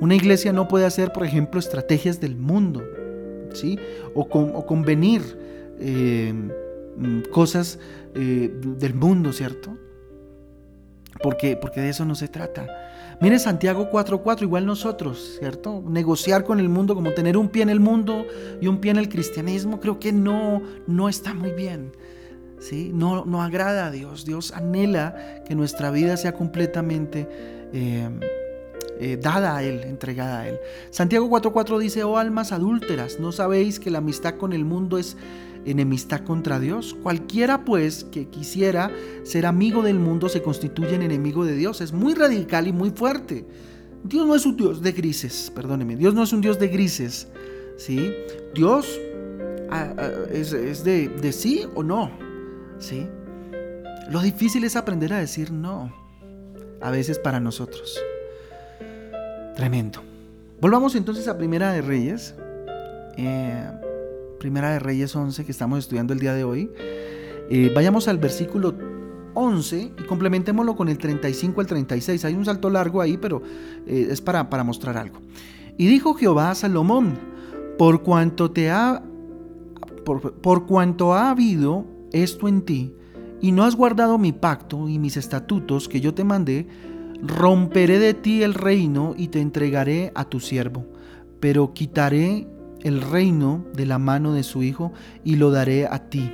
Una 0.00 0.14
iglesia 0.14 0.52
no 0.52 0.66
puede 0.66 0.86
hacer, 0.86 1.12
por 1.12 1.24
ejemplo, 1.24 1.60
estrategias 1.60 2.20
del 2.20 2.36
mundo, 2.36 2.82
¿sí? 3.52 3.78
O, 4.14 4.28
convenir 4.66 5.22
eh, 5.78 6.32
mm, 6.96 7.20
cosas 7.30 7.78
eh, 8.14 8.50
del 8.78 8.94
mundo, 8.94 9.32
¿cierto? 9.32 9.76
Porque, 11.22 11.56
porque 11.56 11.80
de 11.80 11.90
eso 11.90 12.04
no 12.04 12.14
se 12.14 12.28
trata. 12.28 12.66
Mire 13.20 13.38
Santiago 13.38 13.90
4:4, 13.90 14.42
igual 14.42 14.64
nosotros, 14.64 15.36
¿cierto? 15.38 15.84
Negociar 15.86 16.44
con 16.44 16.58
el 16.58 16.70
mundo 16.70 16.94
como 16.94 17.10
tener 17.12 17.36
un 17.36 17.48
pie 17.50 17.62
en 17.62 17.68
el 17.68 17.78
mundo 17.78 18.26
y 18.62 18.66
un 18.66 18.78
pie 18.78 18.92
en 18.92 18.96
el 18.96 19.10
cristianismo, 19.10 19.78
creo 19.78 20.00
que 20.00 20.12
no, 20.12 20.62
no 20.86 21.08
está 21.08 21.34
muy 21.34 21.52
bien. 21.52 21.92
¿sí? 22.60 22.90
No, 22.94 23.24
no 23.24 23.42
agrada 23.42 23.86
a 23.86 23.90
Dios. 23.90 24.24
Dios 24.24 24.52
anhela 24.52 25.42
que 25.46 25.54
nuestra 25.54 25.90
vida 25.90 26.16
sea 26.16 26.32
completamente 26.32 27.28
Em, 27.72 28.20
eh, 29.02 29.16
dada 29.16 29.56
a 29.56 29.62
Él, 29.62 29.80
entregada 29.84 30.40
a 30.40 30.48
Él. 30.48 30.58
Santiago 30.90 31.28
4.4 31.30 31.78
dice, 31.78 32.04
oh 32.04 32.18
almas 32.18 32.52
adúlteras, 32.52 33.18
¿no 33.18 33.32
sabéis 33.32 33.80
que 33.80 33.90
la 33.90 33.98
amistad 33.98 34.34
con 34.34 34.52
el 34.52 34.66
mundo 34.66 34.98
es 34.98 35.16
enemistad 35.64 36.20
contra 36.20 36.60
Dios? 36.60 36.94
Cualquiera 37.02 37.64
pues 37.64 38.04
que 38.04 38.28
quisiera 38.28 38.90
ser 39.22 39.46
amigo 39.46 39.82
del 39.82 39.98
mundo 39.98 40.28
se 40.28 40.42
constituye 40.42 40.96
en 40.96 41.02
enemigo 41.02 41.46
de 41.46 41.56
Dios. 41.56 41.80
Es 41.80 41.94
muy 41.94 42.12
radical 42.12 42.66
y 42.66 42.72
muy 42.72 42.90
fuerte. 42.90 43.46
Dios 44.04 44.26
no 44.26 44.34
es 44.34 44.44
un 44.44 44.56
Dios 44.56 44.82
de 44.82 44.92
grises, 44.92 45.50
perdóneme, 45.54 45.96
Dios 45.96 46.12
no 46.12 46.22
es 46.22 46.32
un 46.32 46.40
Dios 46.40 46.58
de 46.58 46.68
grises, 46.68 47.28
¿sí? 47.76 48.12
Dios 48.54 48.98
ah, 49.70 49.94
ah, 49.96 50.10
es, 50.30 50.84
de, 50.84 51.08
de 51.08 51.32
sí 51.32 51.64
o 51.74 51.82
no, 51.82 52.10
¿sí? 52.78 53.06
Lo 54.10 54.20
difícil 54.20 54.64
es 54.64 54.76
aprender 54.76 55.12
a 55.12 55.18
decir 55.18 55.50
no 55.50 56.09
a 56.80 56.90
veces 56.90 57.18
para 57.18 57.40
nosotros. 57.40 58.00
Tremendo. 59.56 60.00
Volvamos 60.60 60.94
entonces 60.94 61.28
a 61.28 61.36
Primera 61.36 61.72
de 61.72 61.82
Reyes. 61.82 62.34
Eh, 63.16 63.70
Primera 64.38 64.70
de 64.70 64.78
Reyes 64.78 65.14
11 65.14 65.44
que 65.44 65.52
estamos 65.52 65.78
estudiando 65.78 66.12
el 66.12 66.18
día 66.18 66.34
de 66.34 66.44
hoy. 66.44 66.70
Eh, 67.50 67.70
vayamos 67.74 68.08
al 68.08 68.18
versículo 68.18 68.74
11 69.34 69.92
y 69.98 70.02
complementémoslo 70.04 70.76
con 70.76 70.88
el 70.88 70.98
35 70.98 71.60
al 71.60 71.66
36. 71.66 72.24
Hay 72.24 72.34
un 72.34 72.44
salto 72.44 72.70
largo 72.70 73.00
ahí, 73.00 73.16
pero 73.16 73.42
eh, 73.86 74.08
es 74.10 74.20
para, 74.20 74.48
para 74.48 74.64
mostrar 74.64 74.96
algo. 74.96 75.20
Y 75.76 75.86
dijo 75.86 76.14
Jehová 76.14 76.50
a 76.50 76.54
Salomón, 76.54 77.18
por 77.78 78.02
cuanto 78.02 78.50
te 78.50 78.70
ha 78.70 79.02
por 80.42 80.66
cuanto 80.66 81.14
ha 81.14 81.30
habido 81.30 81.84
esto 82.12 82.48
en 82.48 82.62
ti, 82.62 82.94
y 83.40 83.52
no 83.52 83.64
has 83.64 83.76
guardado 83.76 84.18
mi 84.18 84.32
pacto 84.32 84.88
y 84.88 84.98
mis 84.98 85.16
estatutos 85.16 85.88
que 85.88 86.00
yo 86.00 86.14
te 86.14 86.24
mandé, 86.24 86.66
romperé 87.22 87.98
de 87.98 88.14
ti 88.14 88.42
el 88.42 88.54
reino 88.54 89.14
y 89.16 89.28
te 89.28 89.40
entregaré 89.40 90.12
a 90.14 90.24
tu 90.24 90.40
siervo, 90.40 90.86
pero 91.40 91.72
quitaré 91.72 92.46
el 92.82 93.00
reino 93.00 93.64
de 93.74 93.86
la 93.86 93.98
mano 93.98 94.32
de 94.32 94.42
su 94.42 94.62
hijo 94.62 94.92
y 95.24 95.36
lo 95.36 95.50
daré 95.50 95.86
a 95.86 96.10
ti, 96.10 96.32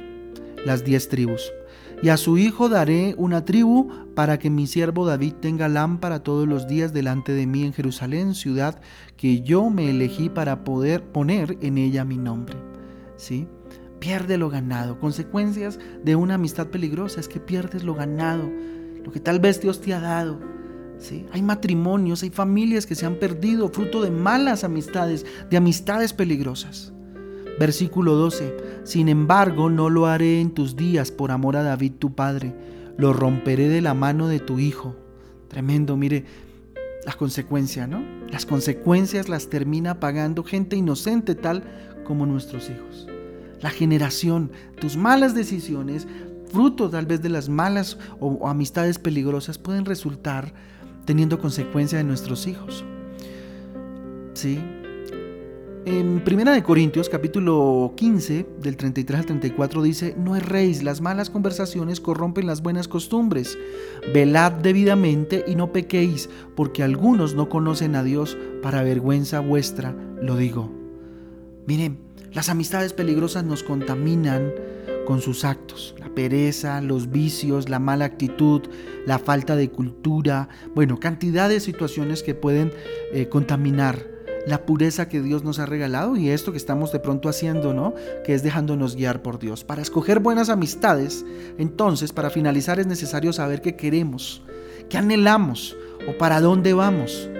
las 0.64 0.84
diez 0.84 1.08
tribus. 1.08 1.52
Y 2.02 2.10
a 2.10 2.18
su 2.18 2.36
hijo 2.36 2.68
daré 2.68 3.14
una 3.16 3.44
tribu 3.44 3.88
para 4.14 4.38
que 4.38 4.50
mi 4.50 4.66
siervo 4.66 5.06
David 5.06 5.34
tenga 5.40 5.68
lámpara 5.68 6.22
todos 6.22 6.46
los 6.46 6.68
días 6.68 6.92
delante 6.92 7.32
de 7.32 7.46
mí 7.46 7.64
en 7.64 7.72
Jerusalén, 7.72 8.34
ciudad 8.34 8.80
que 9.16 9.40
yo 9.40 9.70
me 9.70 9.88
elegí 9.90 10.28
para 10.28 10.62
poder 10.62 11.02
poner 11.04 11.56
en 11.62 11.78
ella 11.78 12.04
mi 12.04 12.18
nombre. 12.18 12.56
¿Sí? 13.16 13.48
Pierde 13.98 14.38
lo 14.38 14.50
ganado. 14.50 14.98
Consecuencias 14.98 15.78
de 16.04 16.16
una 16.16 16.34
amistad 16.34 16.68
peligrosa 16.68 17.20
es 17.20 17.28
que 17.28 17.40
pierdes 17.40 17.84
lo 17.84 17.94
ganado, 17.94 18.50
lo 19.04 19.12
que 19.12 19.20
tal 19.20 19.40
vez 19.40 19.60
Dios 19.60 19.80
te 19.80 19.94
ha 19.94 20.00
dado. 20.00 20.38
¿sí? 20.98 21.26
Hay 21.32 21.42
matrimonios, 21.42 22.22
hay 22.22 22.30
familias 22.30 22.86
que 22.86 22.94
se 22.94 23.06
han 23.06 23.16
perdido 23.16 23.68
fruto 23.68 24.02
de 24.02 24.10
malas 24.10 24.64
amistades, 24.64 25.26
de 25.50 25.56
amistades 25.56 26.12
peligrosas. 26.12 26.92
Versículo 27.58 28.14
12. 28.14 28.56
Sin 28.84 29.08
embargo, 29.08 29.70
no 29.70 29.88
lo 29.88 30.06
haré 30.06 30.40
en 30.40 30.50
tus 30.50 30.76
días 30.76 31.10
por 31.10 31.30
amor 31.30 31.56
a 31.56 31.62
David 31.62 31.92
tu 31.98 32.14
padre. 32.14 32.54
Lo 32.98 33.12
romperé 33.12 33.68
de 33.68 33.80
la 33.80 33.94
mano 33.94 34.28
de 34.28 34.40
tu 34.40 34.58
hijo. 34.58 34.94
Tremendo, 35.48 35.96
mire, 35.96 36.24
la 37.06 37.14
consecuencia, 37.14 37.86
¿no? 37.86 38.04
Las 38.28 38.44
consecuencias 38.44 39.28
las 39.28 39.48
termina 39.48 40.00
pagando 40.00 40.44
gente 40.44 40.76
inocente 40.76 41.34
tal 41.34 41.64
como 42.04 42.26
nuestros 42.26 42.68
hijos. 42.68 43.08
La 43.60 43.70
generación, 43.70 44.50
tus 44.80 44.96
malas 44.96 45.34
decisiones, 45.34 46.06
fruto 46.52 46.90
tal 46.90 47.06
vez 47.06 47.22
de 47.22 47.28
las 47.28 47.48
malas 47.48 47.98
o, 48.20 48.48
amistades 48.48 48.98
peligrosas, 48.98 49.58
pueden 49.58 49.84
resultar 49.84 50.52
teniendo 51.04 51.38
consecuencia 51.38 52.00
en 52.00 52.08
nuestros 52.08 52.46
hijos. 52.46 52.84
¿Sí? 54.34 54.60
En 55.86 56.20
Primera 56.24 56.52
de 56.52 56.64
Corintios, 56.64 57.08
capítulo 57.08 57.92
15, 57.96 58.44
del 58.60 58.76
33 58.76 59.20
al 59.20 59.26
34, 59.26 59.82
dice, 59.82 60.16
No 60.18 60.34
erréis, 60.34 60.82
las 60.82 61.00
malas 61.00 61.30
conversaciones 61.30 62.00
corrompen 62.00 62.46
las 62.46 62.60
buenas 62.60 62.88
costumbres. 62.88 63.56
Velad 64.12 64.50
debidamente 64.50 65.44
y 65.46 65.54
no 65.54 65.70
pequéis, 65.70 66.28
porque 66.56 66.82
algunos 66.82 67.36
no 67.36 67.48
conocen 67.48 67.94
a 67.94 68.02
Dios, 68.02 68.36
para 68.62 68.82
vergüenza 68.82 69.38
vuestra 69.38 69.94
lo 70.20 70.36
digo. 70.36 70.72
Miren, 71.68 72.05
las 72.36 72.50
amistades 72.50 72.92
peligrosas 72.92 73.44
nos 73.44 73.62
contaminan 73.62 74.52
con 75.06 75.22
sus 75.22 75.42
actos, 75.46 75.94
la 75.98 76.10
pereza, 76.10 76.82
los 76.82 77.10
vicios, 77.10 77.70
la 77.70 77.78
mala 77.78 78.04
actitud, 78.04 78.60
la 79.06 79.18
falta 79.18 79.56
de 79.56 79.70
cultura, 79.70 80.50
bueno, 80.74 81.00
cantidad 81.00 81.48
de 81.48 81.60
situaciones 81.60 82.22
que 82.22 82.34
pueden 82.34 82.74
eh, 83.14 83.30
contaminar 83.30 84.06
la 84.46 84.66
pureza 84.66 85.08
que 85.08 85.22
Dios 85.22 85.44
nos 85.44 85.60
ha 85.60 85.64
regalado 85.64 86.14
y 86.14 86.28
esto 86.28 86.52
que 86.52 86.58
estamos 86.58 86.92
de 86.92 87.00
pronto 87.00 87.30
haciendo, 87.30 87.72
¿no? 87.72 87.94
Que 88.22 88.34
es 88.34 88.42
dejándonos 88.42 88.96
guiar 88.96 89.22
por 89.22 89.38
Dios. 89.38 89.64
Para 89.64 89.80
escoger 89.80 90.20
buenas 90.20 90.50
amistades, 90.50 91.24
entonces, 91.56 92.12
para 92.12 92.28
finalizar 92.28 92.78
es 92.78 92.86
necesario 92.86 93.32
saber 93.32 93.62
qué 93.62 93.76
queremos, 93.76 94.42
qué 94.90 94.98
anhelamos 94.98 95.74
o 96.06 96.18
para 96.18 96.42
dónde 96.42 96.74
vamos. 96.74 97.30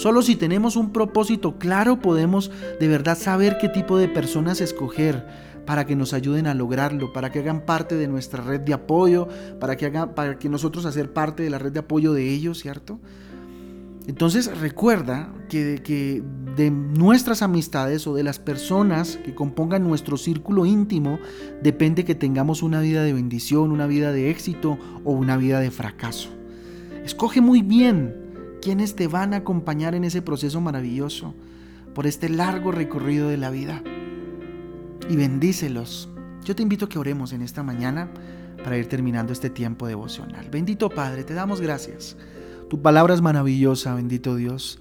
Solo 0.00 0.22
si 0.22 0.34
tenemos 0.34 0.76
un 0.76 0.94
propósito 0.94 1.58
claro 1.58 2.00
podemos 2.00 2.50
de 2.80 2.88
verdad 2.88 3.18
saber 3.18 3.58
qué 3.58 3.68
tipo 3.68 3.98
de 3.98 4.08
personas 4.08 4.62
escoger 4.62 5.26
para 5.66 5.84
que 5.84 5.94
nos 5.94 6.14
ayuden 6.14 6.46
a 6.46 6.54
lograrlo, 6.54 7.12
para 7.12 7.30
que 7.30 7.40
hagan 7.40 7.66
parte 7.66 7.96
de 7.96 8.08
nuestra 8.08 8.42
red 8.42 8.60
de 8.60 8.72
apoyo, 8.72 9.28
para 9.60 9.76
que, 9.76 9.84
hagan, 9.84 10.14
para 10.14 10.38
que 10.38 10.48
nosotros 10.48 10.86
hacer 10.86 11.12
parte 11.12 11.42
de 11.42 11.50
la 11.50 11.58
red 11.58 11.70
de 11.70 11.80
apoyo 11.80 12.14
de 12.14 12.30
ellos, 12.30 12.60
¿cierto? 12.60 12.98
Entonces 14.06 14.58
recuerda 14.58 15.34
que, 15.50 16.22
de 16.56 16.70
nuestras 16.70 17.42
amistades 17.42 18.06
o 18.06 18.14
de 18.14 18.22
las 18.22 18.38
personas 18.38 19.18
que 19.22 19.34
compongan 19.34 19.84
nuestro 19.84 20.16
círculo 20.16 20.64
íntimo 20.64 21.18
depende 21.62 22.06
que 22.06 22.14
tengamos 22.14 22.62
una 22.62 22.80
vida 22.80 23.02
de 23.02 23.12
bendición, 23.12 23.70
una 23.70 23.86
vida 23.86 24.12
de 24.12 24.30
éxito 24.30 24.78
o 25.04 25.12
una 25.12 25.36
vida 25.36 25.60
de 25.60 25.70
fracaso. 25.70 26.30
Escoge 27.04 27.42
muy 27.42 27.60
bien 27.60 28.19
quiénes 28.60 28.96
te 28.96 29.06
van 29.06 29.34
a 29.34 29.38
acompañar 29.38 29.94
en 29.94 30.04
ese 30.04 30.22
proceso 30.22 30.60
maravilloso 30.60 31.34
por 31.94 32.06
este 32.06 32.28
largo 32.28 32.72
recorrido 32.72 33.28
de 33.28 33.36
la 33.36 33.50
vida 33.50 33.82
y 35.08 35.16
bendícelos. 35.16 36.08
Yo 36.44 36.54
te 36.54 36.62
invito 36.62 36.86
a 36.86 36.88
que 36.88 36.98
oremos 36.98 37.32
en 37.32 37.42
esta 37.42 37.62
mañana 37.62 38.10
para 38.62 38.76
ir 38.78 38.88
terminando 38.88 39.32
este 39.32 39.50
tiempo 39.50 39.86
devocional. 39.86 40.48
Bendito 40.50 40.88
Padre, 40.88 41.24
te 41.24 41.34
damos 41.34 41.60
gracias 41.60 42.16
tu 42.70 42.80
palabra 42.80 43.12
es 43.12 43.20
maravillosa, 43.20 43.96
bendito 43.96 44.36
Dios. 44.36 44.78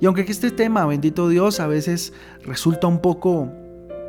Y 0.00 0.06
aunque 0.06 0.22
este 0.22 0.52
tema, 0.52 0.86
bendito 0.86 1.28
Dios, 1.28 1.58
a 1.58 1.66
veces 1.66 2.12
resulta 2.44 2.86
un 2.86 3.00
poco 3.00 3.52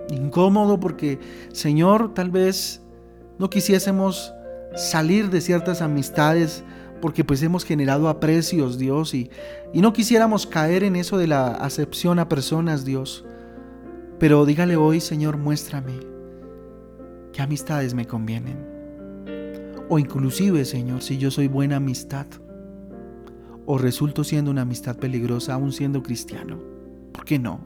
incómodo 0.10 0.80
porque, 0.80 1.20
Señor, 1.52 2.14
tal 2.14 2.30
vez 2.30 2.84
no 3.40 3.50
quisiésemos 3.50 4.32
salir 4.76 5.32
de 5.32 5.42
ciertas 5.42 5.82
amistades 5.82 6.64
porque 7.04 7.26
pues 7.26 7.44
hemos 7.44 7.66
generado 7.66 8.08
aprecios, 8.08 8.78
Dios, 8.78 9.14
y, 9.14 9.30
y 9.74 9.82
no 9.82 9.92
quisiéramos 9.92 10.48
caer 10.48 10.86
en 10.86 10.96
eso 10.96 11.18
de 11.18 11.28
la 11.28 11.48
acepción 11.48 12.18
a 12.18 12.30
personas, 12.30 12.86
Dios. 12.86 13.26
Pero 14.20 14.46
dígale 14.46 14.78
hoy, 14.78 15.02
Señor, 15.02 15.36
muéstrame 15.36 16.00
qué 17.34 17.42
amistades 17.42 17.94
me 17.94 18.08
convienen. 18.08 18.56
O 19.90 20.00
inclusive, 20.00 20.64
Señor, 20.64 21.02
si 21.02 21.18
yo 21.18 21.30
soy 21.30 21.50
buena 21.50 21.76
amistad 21.76 22.26
o 23.66 23.78
resulto 23.78 24.24
siendo 24.24 24.50
una 24.50 24.62
amistad 24.62 24.96
peligrosa 24.96 25.56
aún 25.56 25.74
siendo 25.74 26.04
cristiano. 26.04 26.58
¿Por 27.12 27.26
qué 27.26 27.38
no? 27.38 27.66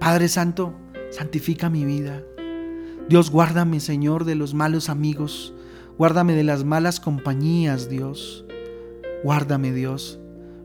Padre 0.00 0.26
Santo, 0.26 0.74
santifica 1.10 1.70
mi 1.70 1.84
vida. 1.84 2.20
Dios, 3.08 3.30
guárdame, 3.30 3.78
Señor, 3.78 4.24
de 4.24 4.34
los 4.34 4.54
malos 4.54 4.88
amigos. 4.88 5.54
Guárdame 6.02 6.34
de 6.34 6.42
las 6.42 6.64
malas 6.64 6.98
compañías, 6.98 7.88
Dios. 7.88 8.44
Guárdame, 9.22 9.70
Dios. 9.70 10.18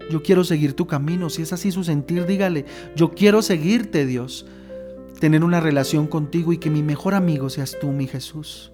Yo 0.10 0.24
quiero 0.24 0.44
seguir 0.44 0.74
tu 0.74 0.88
camino. 0.88 1.30
Si 1.30 1.44
es 1.44 1.54
así 1.54 1.72
su 1.72 1.84
sentir, 1.84 2.26
dígale, 2.26 2.66
yo 2.96 3.12
quiero 3.12 3.44
seguirte, 3.44 4.08
Dios. 4.08 4.48
Tener 5.20 5.44
una 5.44 5.60
relación 5.60 6.08
contigo 6.08 6.54
y 6.54 6.58
que 6.58 6.72
mi 6.72 6.82
mejor 6.82 7.14
amigo 7.14 7.52
seas 7.52 7.78
tú, 7.80 7.92
mi 7.92 8.08
Jesús. 8.08 8.72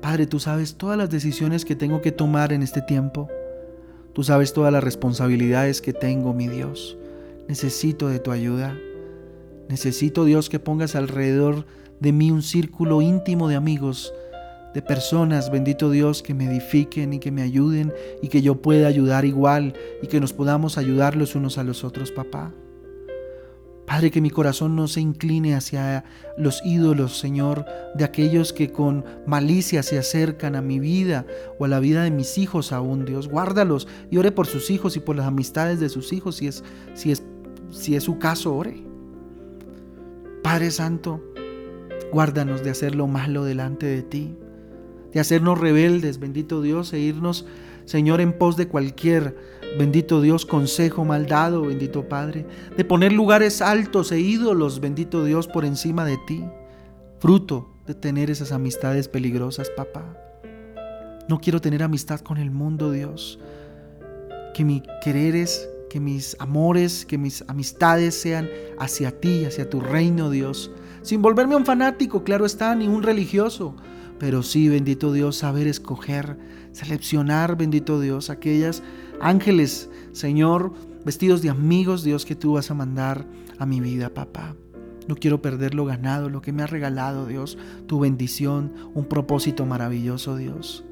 Padre, 0.00 0.26
tú 0.26 0.40
sabes 0.40 0.74
todas 0.74 0.98
las 0.98 1.08
decisiones 1.08 1.64
que 1.64 1.76
tengo 1.76 2.00
que 2.00 2.10
tomar 2.10 2.52
en 2.52 2.64
este 2.64 2.82
tiempo. 2.82 3.28
Tú 4.12 4.24
sabes 4.24 4.52
todas 4.52 4.72
las 4.72 4.82
responsabilidades 4.82 5.80
que 5.80 5.92
tengo, 5.92 6.34
mi 6.34 6.48
Dios. 6.48 6.98
Necesito 7.46 8.08
de 8.08 8.18
tu 8.18 8.32
ayuda. 8.32 8.76
Necesito, 9.68 10.24
Dios, 10.24 10.50
que 10.50 10.58
pongas 10.58 10.96
alrededor 10.96 11.64
de 12.00 12.10
mí 12.10 12.32
un 12.32 12.42
círculo 12.42 13.02
íntimo 13.02 13.48
de 13.48 13.54
amigos, 13.54 14.12
de 14.74 14.82
personas, 14.82 15.50
bendito 15.50 15.90
Dios, 15.90 16.22
que 16.22 16.34
me 16.34 16.46
edifiquen 16.46 17.12
y 17.12 17.18
que 17.18 17.32
me 17.32 17.42
ayuden 17.42 17.92
y 18.22 18.28
que 18.28 18.42
yo 18.42 18.62
pueda 18.62 18.88
ayudar 18.88 19.24
igual 19.24 19.74
y 20.02 20.06
que 20.06 20.20
nos 20.20 20.32
podamos 20.32 20.78
ayudar 20.78 21.16
los 21.16 21.34
unos 21.34 21.58
a 21.58 21.64
los 21.64 21.84
otros, 21.84 22.12
papá. 22.12 22.52
Padre, 23.90 24.12
que 24.12 24.20
mi 24.20 24.30
corazón 24.30 24.76
no 24.76 24.86
se 24.86 25.00
incline 25.00 25.56
hacia 25.56 26.04
los 26.38 26.64
ídolos, 26.64 27.18
Señor, 27.18 27.64
de 27.96 28.04
aquellos 28.04 28.52
que 28.52 28.70
con 28.70 29.04
malicia 29.26 29.82
se 29.82 29.98
acercan 29.98 30.54
a 30.54 30.62
mi 30.62 30.78
vida 30.78 31.26
o 31.58 31.64
a 31.64 31.68
la 31.68 31.80
vida 31.80 32.04
de 32.04 32.12
mis 32.12 32.38
hijos 32.38 32.70
aún, 32.70 33.04
Dios. 33.04 33.26
Guárdalos 33.26 33.88
y 34.08 34.18
ore 34.18 34.30
por 34.30 34.46
sus 34.46 34.70
hijos 34.70 34.96
y 34.96 35.00
por 35.00 35.16
las 35.16 35.26
amistades 35.26 35.80
de 35.80 35.88
sus 35.88 36.12
hijos, 36.12 36.36
si 36.36 36.46
es, 36.46 36.62
si 36.94 37.10
es, 37.10 37.24
si 37.72 37.96
es 37.96 38.04
su 38.04 38.20
caso, 38.20 38.54
ore. 38.54 38.80
Padre 40.44 40.70
Santo, 40.70 41.20
guárdanos 42.12 42.62
de 42.62 42.70
hacer 42.70 42.94
lo 42.94 43.08
malo 43.08 43.44
delante 43.44 43.86
de 43.86 44.02
ti, 44.02 44.36
de 45.12 45.20
hacernos 45.20 45.58
rebeldes, 45.58 46.18
bendito 46.18 46.62
Dios, 46.62 46.92
e 46.92 46.98
irnos, 46.98 47.46
Señor, 47.84 48.20
en 48.20 48.32
pos 48.32 48.56
de 48.56 48.68
cualquier 48.68 49.34
Bendito 49.78 50.20
Dios, 50.20 50.46
consejo 50.46 51.04
mal 51.04 51.26
dado, 51.26 51.62
bendito 51.62 52.08
Padre, 52.08 52.44
de 52.76 52.84
poner 52.84 53.12
lugares 53.12 53.62
altos 53.62 54.10
e 54.10 54.18
ídolos, 54.18 54.80
bendito 54.80 55.24
Dios, 55.24 55.46
por 55.46 55.64
encima 55.64 56.04
de 56.04 56.18
ti, 56.26 56.44
fruto 57.20 57.72
de 57.86 57.94
tener 57.94 58.30
esas 58.30 58.50
amistades 58.50 59.06
peligrosas, 59.06 59.70
papá. 59.70 60.04
No 61.28 61.40
quiero 61.40 61.60
tener 61.60 61.84
amistad 61.84 62.20
con 62.20 62.38
el 62.38 62.50
mundo, 62.50 62.90
Dios. 62.90 63.38
Que 64.54 64.64
mi 64.64 64.82
quereres, 65.02 65.68
que 65.88 66.00
mis 66.00 66.36
amores, 66.40 67.06
que 67.06 67.16
mis 67.16 67.44
amistades 67.46 68.16
sean 68.16 68.48
hacia 68.78 69.20
ti, 69.20 69.44
hacia 69.44 69.70
tu 69.70 69.80
reino, 69.80 70.30
Dios. 70.30 70.72
Sin 71.02 71.22
volverme 71.22 71.54
un 71.54 71.64
fanático, 71.64 72.24
claro 72.24 72.44
está, 72.44 72.74
ni 72.74 72.88
un 72.88 73.04
religioso, 73.04 73.76
pero 74.20 74.42
sí, 74.42 74.68
bendito 74.68 75.14
Dios, 75.14 75.36
saber 75.36 75.66
escoger, 75.66 76.36
seleccionar, 76.72 77.56
bendito 77.56 77.98
Dios, 77.98 78.28
aquellas 78.28 78.82
ángeles, 79.18 79.88
Señor, 80.12 80.74
vestidos 81.06 81.40
de 81.40 81.48
amigos, 81.48 82.04
Dios, 82.04 82.26
que 82.26 82.36
tú 82.36 82.52
vas 82.52 82.70
a 82.70 82.74
mandar 82.74 83.26
a 83.58 83.64
mi 83.64 83.80
vida, 83.80 84.10
papá. 84.10 84.54
No 85.08 85.16
quiero 85.16 85.40
perder 85.40 85.74
lo 85.74 85.86
ganado, 85.86 86.28
lo 86.28 86.42
que 86.42 86.52
me 86.52 86.62
ha 86.62 86.66
regalado, 86.66 87.26
Dios, 87.26 87.56
tu 87.86 87.98
bendición, 87.98 88.74
un 88.92 89.06
propósito 89.06 89.64
maravilloso, 89.64 90.36
Dios. 90.36 90.84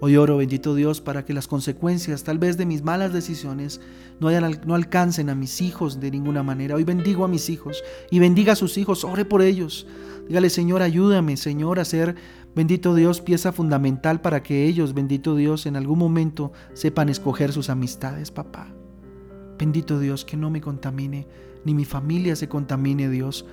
Hoy 0.00 0.16
oro, 0.16 0.36
bendito 0.36 0.76
Dios, 0.76 1.00
para 1.00 1.24
que 1.24 1.34
las 1.34 1.48
consecuencias 1.48 2.22
tal 2.22 2.38
vez 2.38 2.56
de 2.56 2.66
mis 2.66 2.84
malas 2.84 3.12
decisiones 3.12 3.80
no, 4.20 4.28
no, 4.64 4.74
alcancen 4.76 5.28
a 5.28 5.34
mis 5.34 5.60
hijos 5.60 5.98
de 5.98 6.12
ninguna 6.12 6.44
manera. 6.44 6.76
Hoy 6.76 6.84
bendigo 6.84 7.24
a 7.24 7.28
mis 7.28 7.50
hijos 7.50 7.82
y 8.08 8.20
bendiga 8.20 8.52
a 8.52 8.56
sus 8.56 8.78
hijos, 8.78 9.02
ore 9.02 9.24
por 9.24 9.42
ellos. 9.42 9.88
Dígale, 10.28 10.50
Señor, 10.50 10.82
ayúdame, 10.82 11.36
Señor, 11.36 11.80
a 11.80 11.84
ser 11.84 12.14
Bendito 12.58 12.96
Dios, 12.96 13.20
pieza 13.20 13.52
fundamental 13.52 14.20
para 14.20 14.42
que 14.42 14.66
ellos, 14.66 14.92
bendito 14.92 15.36
Dios, 15.36 15.64
en 15.66 15.76
algún 15.76 15.96
momento 15.96 16.50
sepan 16.72 17.08
escoger 17.08 17.52
sus 17.52 17.70
amistades, 17.70 18.32
papá. 18.32 18.66
Bendito 19.56 20.00
Dios, 20.00 20.24
que 20.24 20.36
no 20.36 20.50
me 20.50 20.60
contamine, 20.60 21.28
ni 21.64 21.72
mi 21.72 21.84
familia 21.84 22.34
se 22.34 22.48
contamine, 22.48 23.10
Dios, 23.10 23.46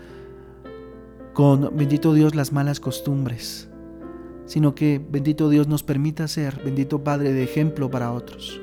con, 1.34 1.78
bendito 1.78 2.15
Dios, 2.15 2.34
las 2.34 2.52
malas 2.52 2.80
costumbres, 2.80 3.70
sino 4.48 4.74
que, 4.74 5.00
bendito 5.08 5.52
Dios, 5.52 5.68
nos 5.68 5.84
permita 5.84 6.28
ser, 6.28 6.60
bendito 6.65 7.04
Padre, 7.04 7.32
de 7.32 7.44
ejemplo 7.44 7.91
para 7.91 8.12
otros. 8.12 8.60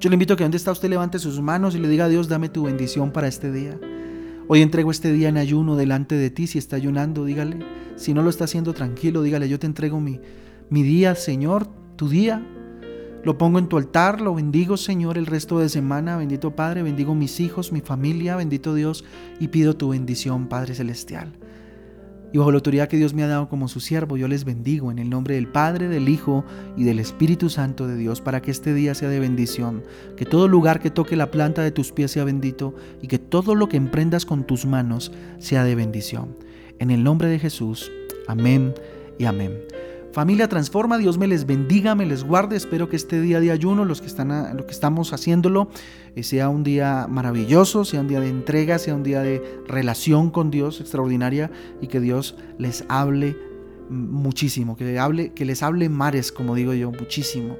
Yo 0.00 0.08
le 0.08 0.14
invito 0.14 0.32
a 0.32 0.36
que 0.38 0.44
donde 0.44 0.56
está 0.56 0.72
usted 0.72 0.88
levante 0.88 1.18
sus 1.18 1.38
manos 1.42 1.74
y 1.74 1.80
le 1.80 1.88
diga 1.88 2.06
a 2.06 2.08
Dios, 2.08 2.28
dame 2.28 2.48
tu 2.48 2.62
bendición 2.62 3.12
para 3.12 3.28
este 3.28 3.52
día. 3.52 3.78
Hoy 4.48 4.62
entrego 4.62 4.92
este 4.92 5.12
día 5.12 5.28
en 5.28 5.38
ayuno 5.38 5.74
delante 5.74 6.14
de 6.14 6.30
ti. 6.30 6.46
Si 6.46 6.58
está 6.58 6.76
ayunando, 6.76 7.24
dígale. 7.24 7.58
Si 7.96 8.14
no 8.14 8.22
lo 8.22 8.30
está 8.30 8.44
haciendo 8.44 8.74
tranquilo, 8.74 9.22
dígale, 9.22 9.48
yo 9.48 9.58
te 9.58 9.66
entrego 9.66 10.00
mi, 10.00 10.20
mi 10.70 10.84
día, 10.84 11.16
Señor, 11.16 11.66
tu 11.96 12.08
día. 12.08 12.46
Lo 13.24 13.38
pongo 13.38 13.58
en 13.58 13.66
tu 13.66 13.76
altar, 13.76 14.20
lo 14.20 14.36
bendigo, 14.36 14.76
Señor, 14.76 15.18
el 15.18 15.26
resto 15.26 15.58
de 15.58 15.68
semana. 15.68 16.16
Bendito 16.16 16.54
Padre, 16.54 16.84
bendigo 16.84 17.16
mis 17.16 17.40
hijos, 17.40 17.72
mi 17.72 17.80
familia, 17.80 18.36
bendito 18.36 18.72
Dios, 18.72 19.04
y 19.40 19.48
pido 19.48 19.76
tu 19.76 19.88
bendición, 19.88 20.46
Padre 20.46 20.76
Celestial. 20.76 21.32
Y 22.32 22.38
bajo 22.38 22.50
la 22.50 22.56
autoridad 22.56 22.88
que 22.88 22.96
Dios 22.96 23.14
me 23.14 23.22
ha 23.22 23.28
dado 23.28 23.48
como 23.48 23.68
su 23.68 23.80
siervo, 23.80 24.16
yo 24.16 24.28
les 24.28 24.44
bendigo 24.44 24.90
en 24.90 24.98
el 24.98 25.08
nombre 25.08 25.36
del 25.36 25.48
Padre, 25.48 25.88
del 25.88 26.08
Hijo 26.08 26.44
y 26.76 26.84
del 26.84 26.98
Espíritu 26.98 27.48
Santo 27.48 27.86
de 27.86 27.96
Dios, 27.96 28.20
para 28.20 28.42
que 28.42 28.50
este 28.50 28.74
día 28.74 28.94
sea 28.94 29.08
de 29.08 29.20
bendición, 29.20 29.84
que 30.16 30.24
todo 30.24 30.48
lugar 30.48 30.80
que 30.80 30.90
toque 30.90 31.16
la 31.16 31.30
planta 31.30 31.62
de 31.62 31.70
tus 31.70 31.92
pies 31.92 32.10
sea 32.10 32.24
bendito 32.24 32.74
y 33.00 33.06
que 33.06 33.18
todo 33.18 33.54
lo 33.54 33.68
que 33.68 33.76
emprendas 33.76 34.26
con 34.26 34.44
tus 34.44 34.66
manos 34.66 35.12
sea 35.38 35.64
de 35.64 35.74
bendición. 35.74 36.36
En 36.78 36.90
el 36.90 37.04
nombre 37.04 37.28
de 37.28 37.38
Jesús, 37.38 37.90
amén 38.26 38.74
y 39.18 39.24
amén. 39.24 39.52
Familia 40.16 40.48
Transforma, 40.48 40.96
Dios 40.96 41.18
me 41.18 41.26
les 41.26 41.44
bendiga, 41.44 41.94
me 41.94 42.06
les 42.06 42.24
guarde. 42.24 42.56
Espero 42.56 42.88
que 42.88 42.96
este 42.96 43.20
día 43.20 43.38
de 43.38 43.50
ayuno, 43.50 43.84
los 43.84 44.00
que, 44.00 44.06
están, 44.06 44.56
lo 44.56 44.64
que 44.64 44.72
estamos 44.72 45.12
haciéndolo, 45.12 45.68
eh, 46.14 46.22
sea 46.22 46.48
un 46.48 46.64
día 46.64 47.06
maravilloso, 47.06 47.84
sea 47.84 48.00
un 48.00 48.08
día 48.08 48.20
de 48.20 48.30
entrega, 48.30 48.78
sea 48.78 48.94
un 48.94 49.02
día 49.02 49.20
de 49.20 49.42
relación 49.68 50.30
con 50.30 50.50
Dios 50.50 50.80
extraordinaria 50.80 51.50
y 51.82 51.88
que 51.88 52.00
Dios 52.00 52.34
les 52.56 52.86
hable 52.88 53.36
muchísimo, 53.90 54.74
que, 54.74 54.98
hable, 54.98 55.34
que 55.34 55.44
les 55.44 55.62
hable 55.62 55.90
mares, 55.90 56.32
como 56.32 56.54
digo 56.54 56.72
yo, 56.72 56.90
muchísimo. 56.92 57.58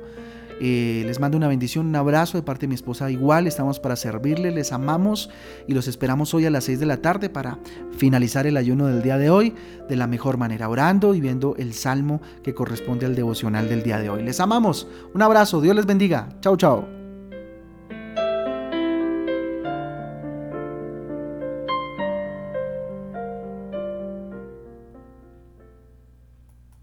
Eh, 0.61 1.03
les 1.07 1.21
mando 1.21 1.37
una 1.37 1.49
bendición, 1.49 1.87
un 1.87 1.97
abrazo 1.97 2.39
de 2.39 2.43
parte 2.43 2.63
de 2.63 2.69
mi 2.69 2.75
esposa. 2.75 3.11
Igual 3.11 3.47
estamos 3.47 3.81
para 3.81 3.97
servirles, 3.97 4.55
les 4.55 4.73
amamos 4.73 5.31
y 5.67 5.75
los 5.75 5.89
esperamos 5.89 6.33
hoy 6.35 6.47
a 6.47 6.51
las 6.51 6.65
6 6.65 6.81
de 6.81 6.87
la 6.87 6.99
tarde 6.99 7.29
para 7.29 7.59
finalizar 7.97 8.47
el 8.47 8.57
ayuno 8.57 8.87
del 8.87 9.03
día 9.03 9.19
de 9.19 9.31
hoy 9.31 9.55
de 9.89 9.97
la 9.97 10.07
mejor 10.07 10.37
manera, 10.39 10.69
orando 10.69 11.15
y 11.15 11.21
viendo 11.21 11.55
el 11.57 11.75
salmo 11.75 12.21
que 12.43 12.55
corresponde 12.55 13.07
al 13.07 13.15
devocional 13.15 13.69
del 13.69 13.83
día 13.83 13.99
de 13.99 14.11
hoy. 14.11 14.23
Les 14.23 14.41
amamos. 14.41 14.89
Un 15.15 15.23
abrazo, 15.23 15.61
Dios 15.61 15.77
les 15.77 15.87
bendiga. 15.87 16.29
Chao, 16.41 16.57
chao. 16.57 17.06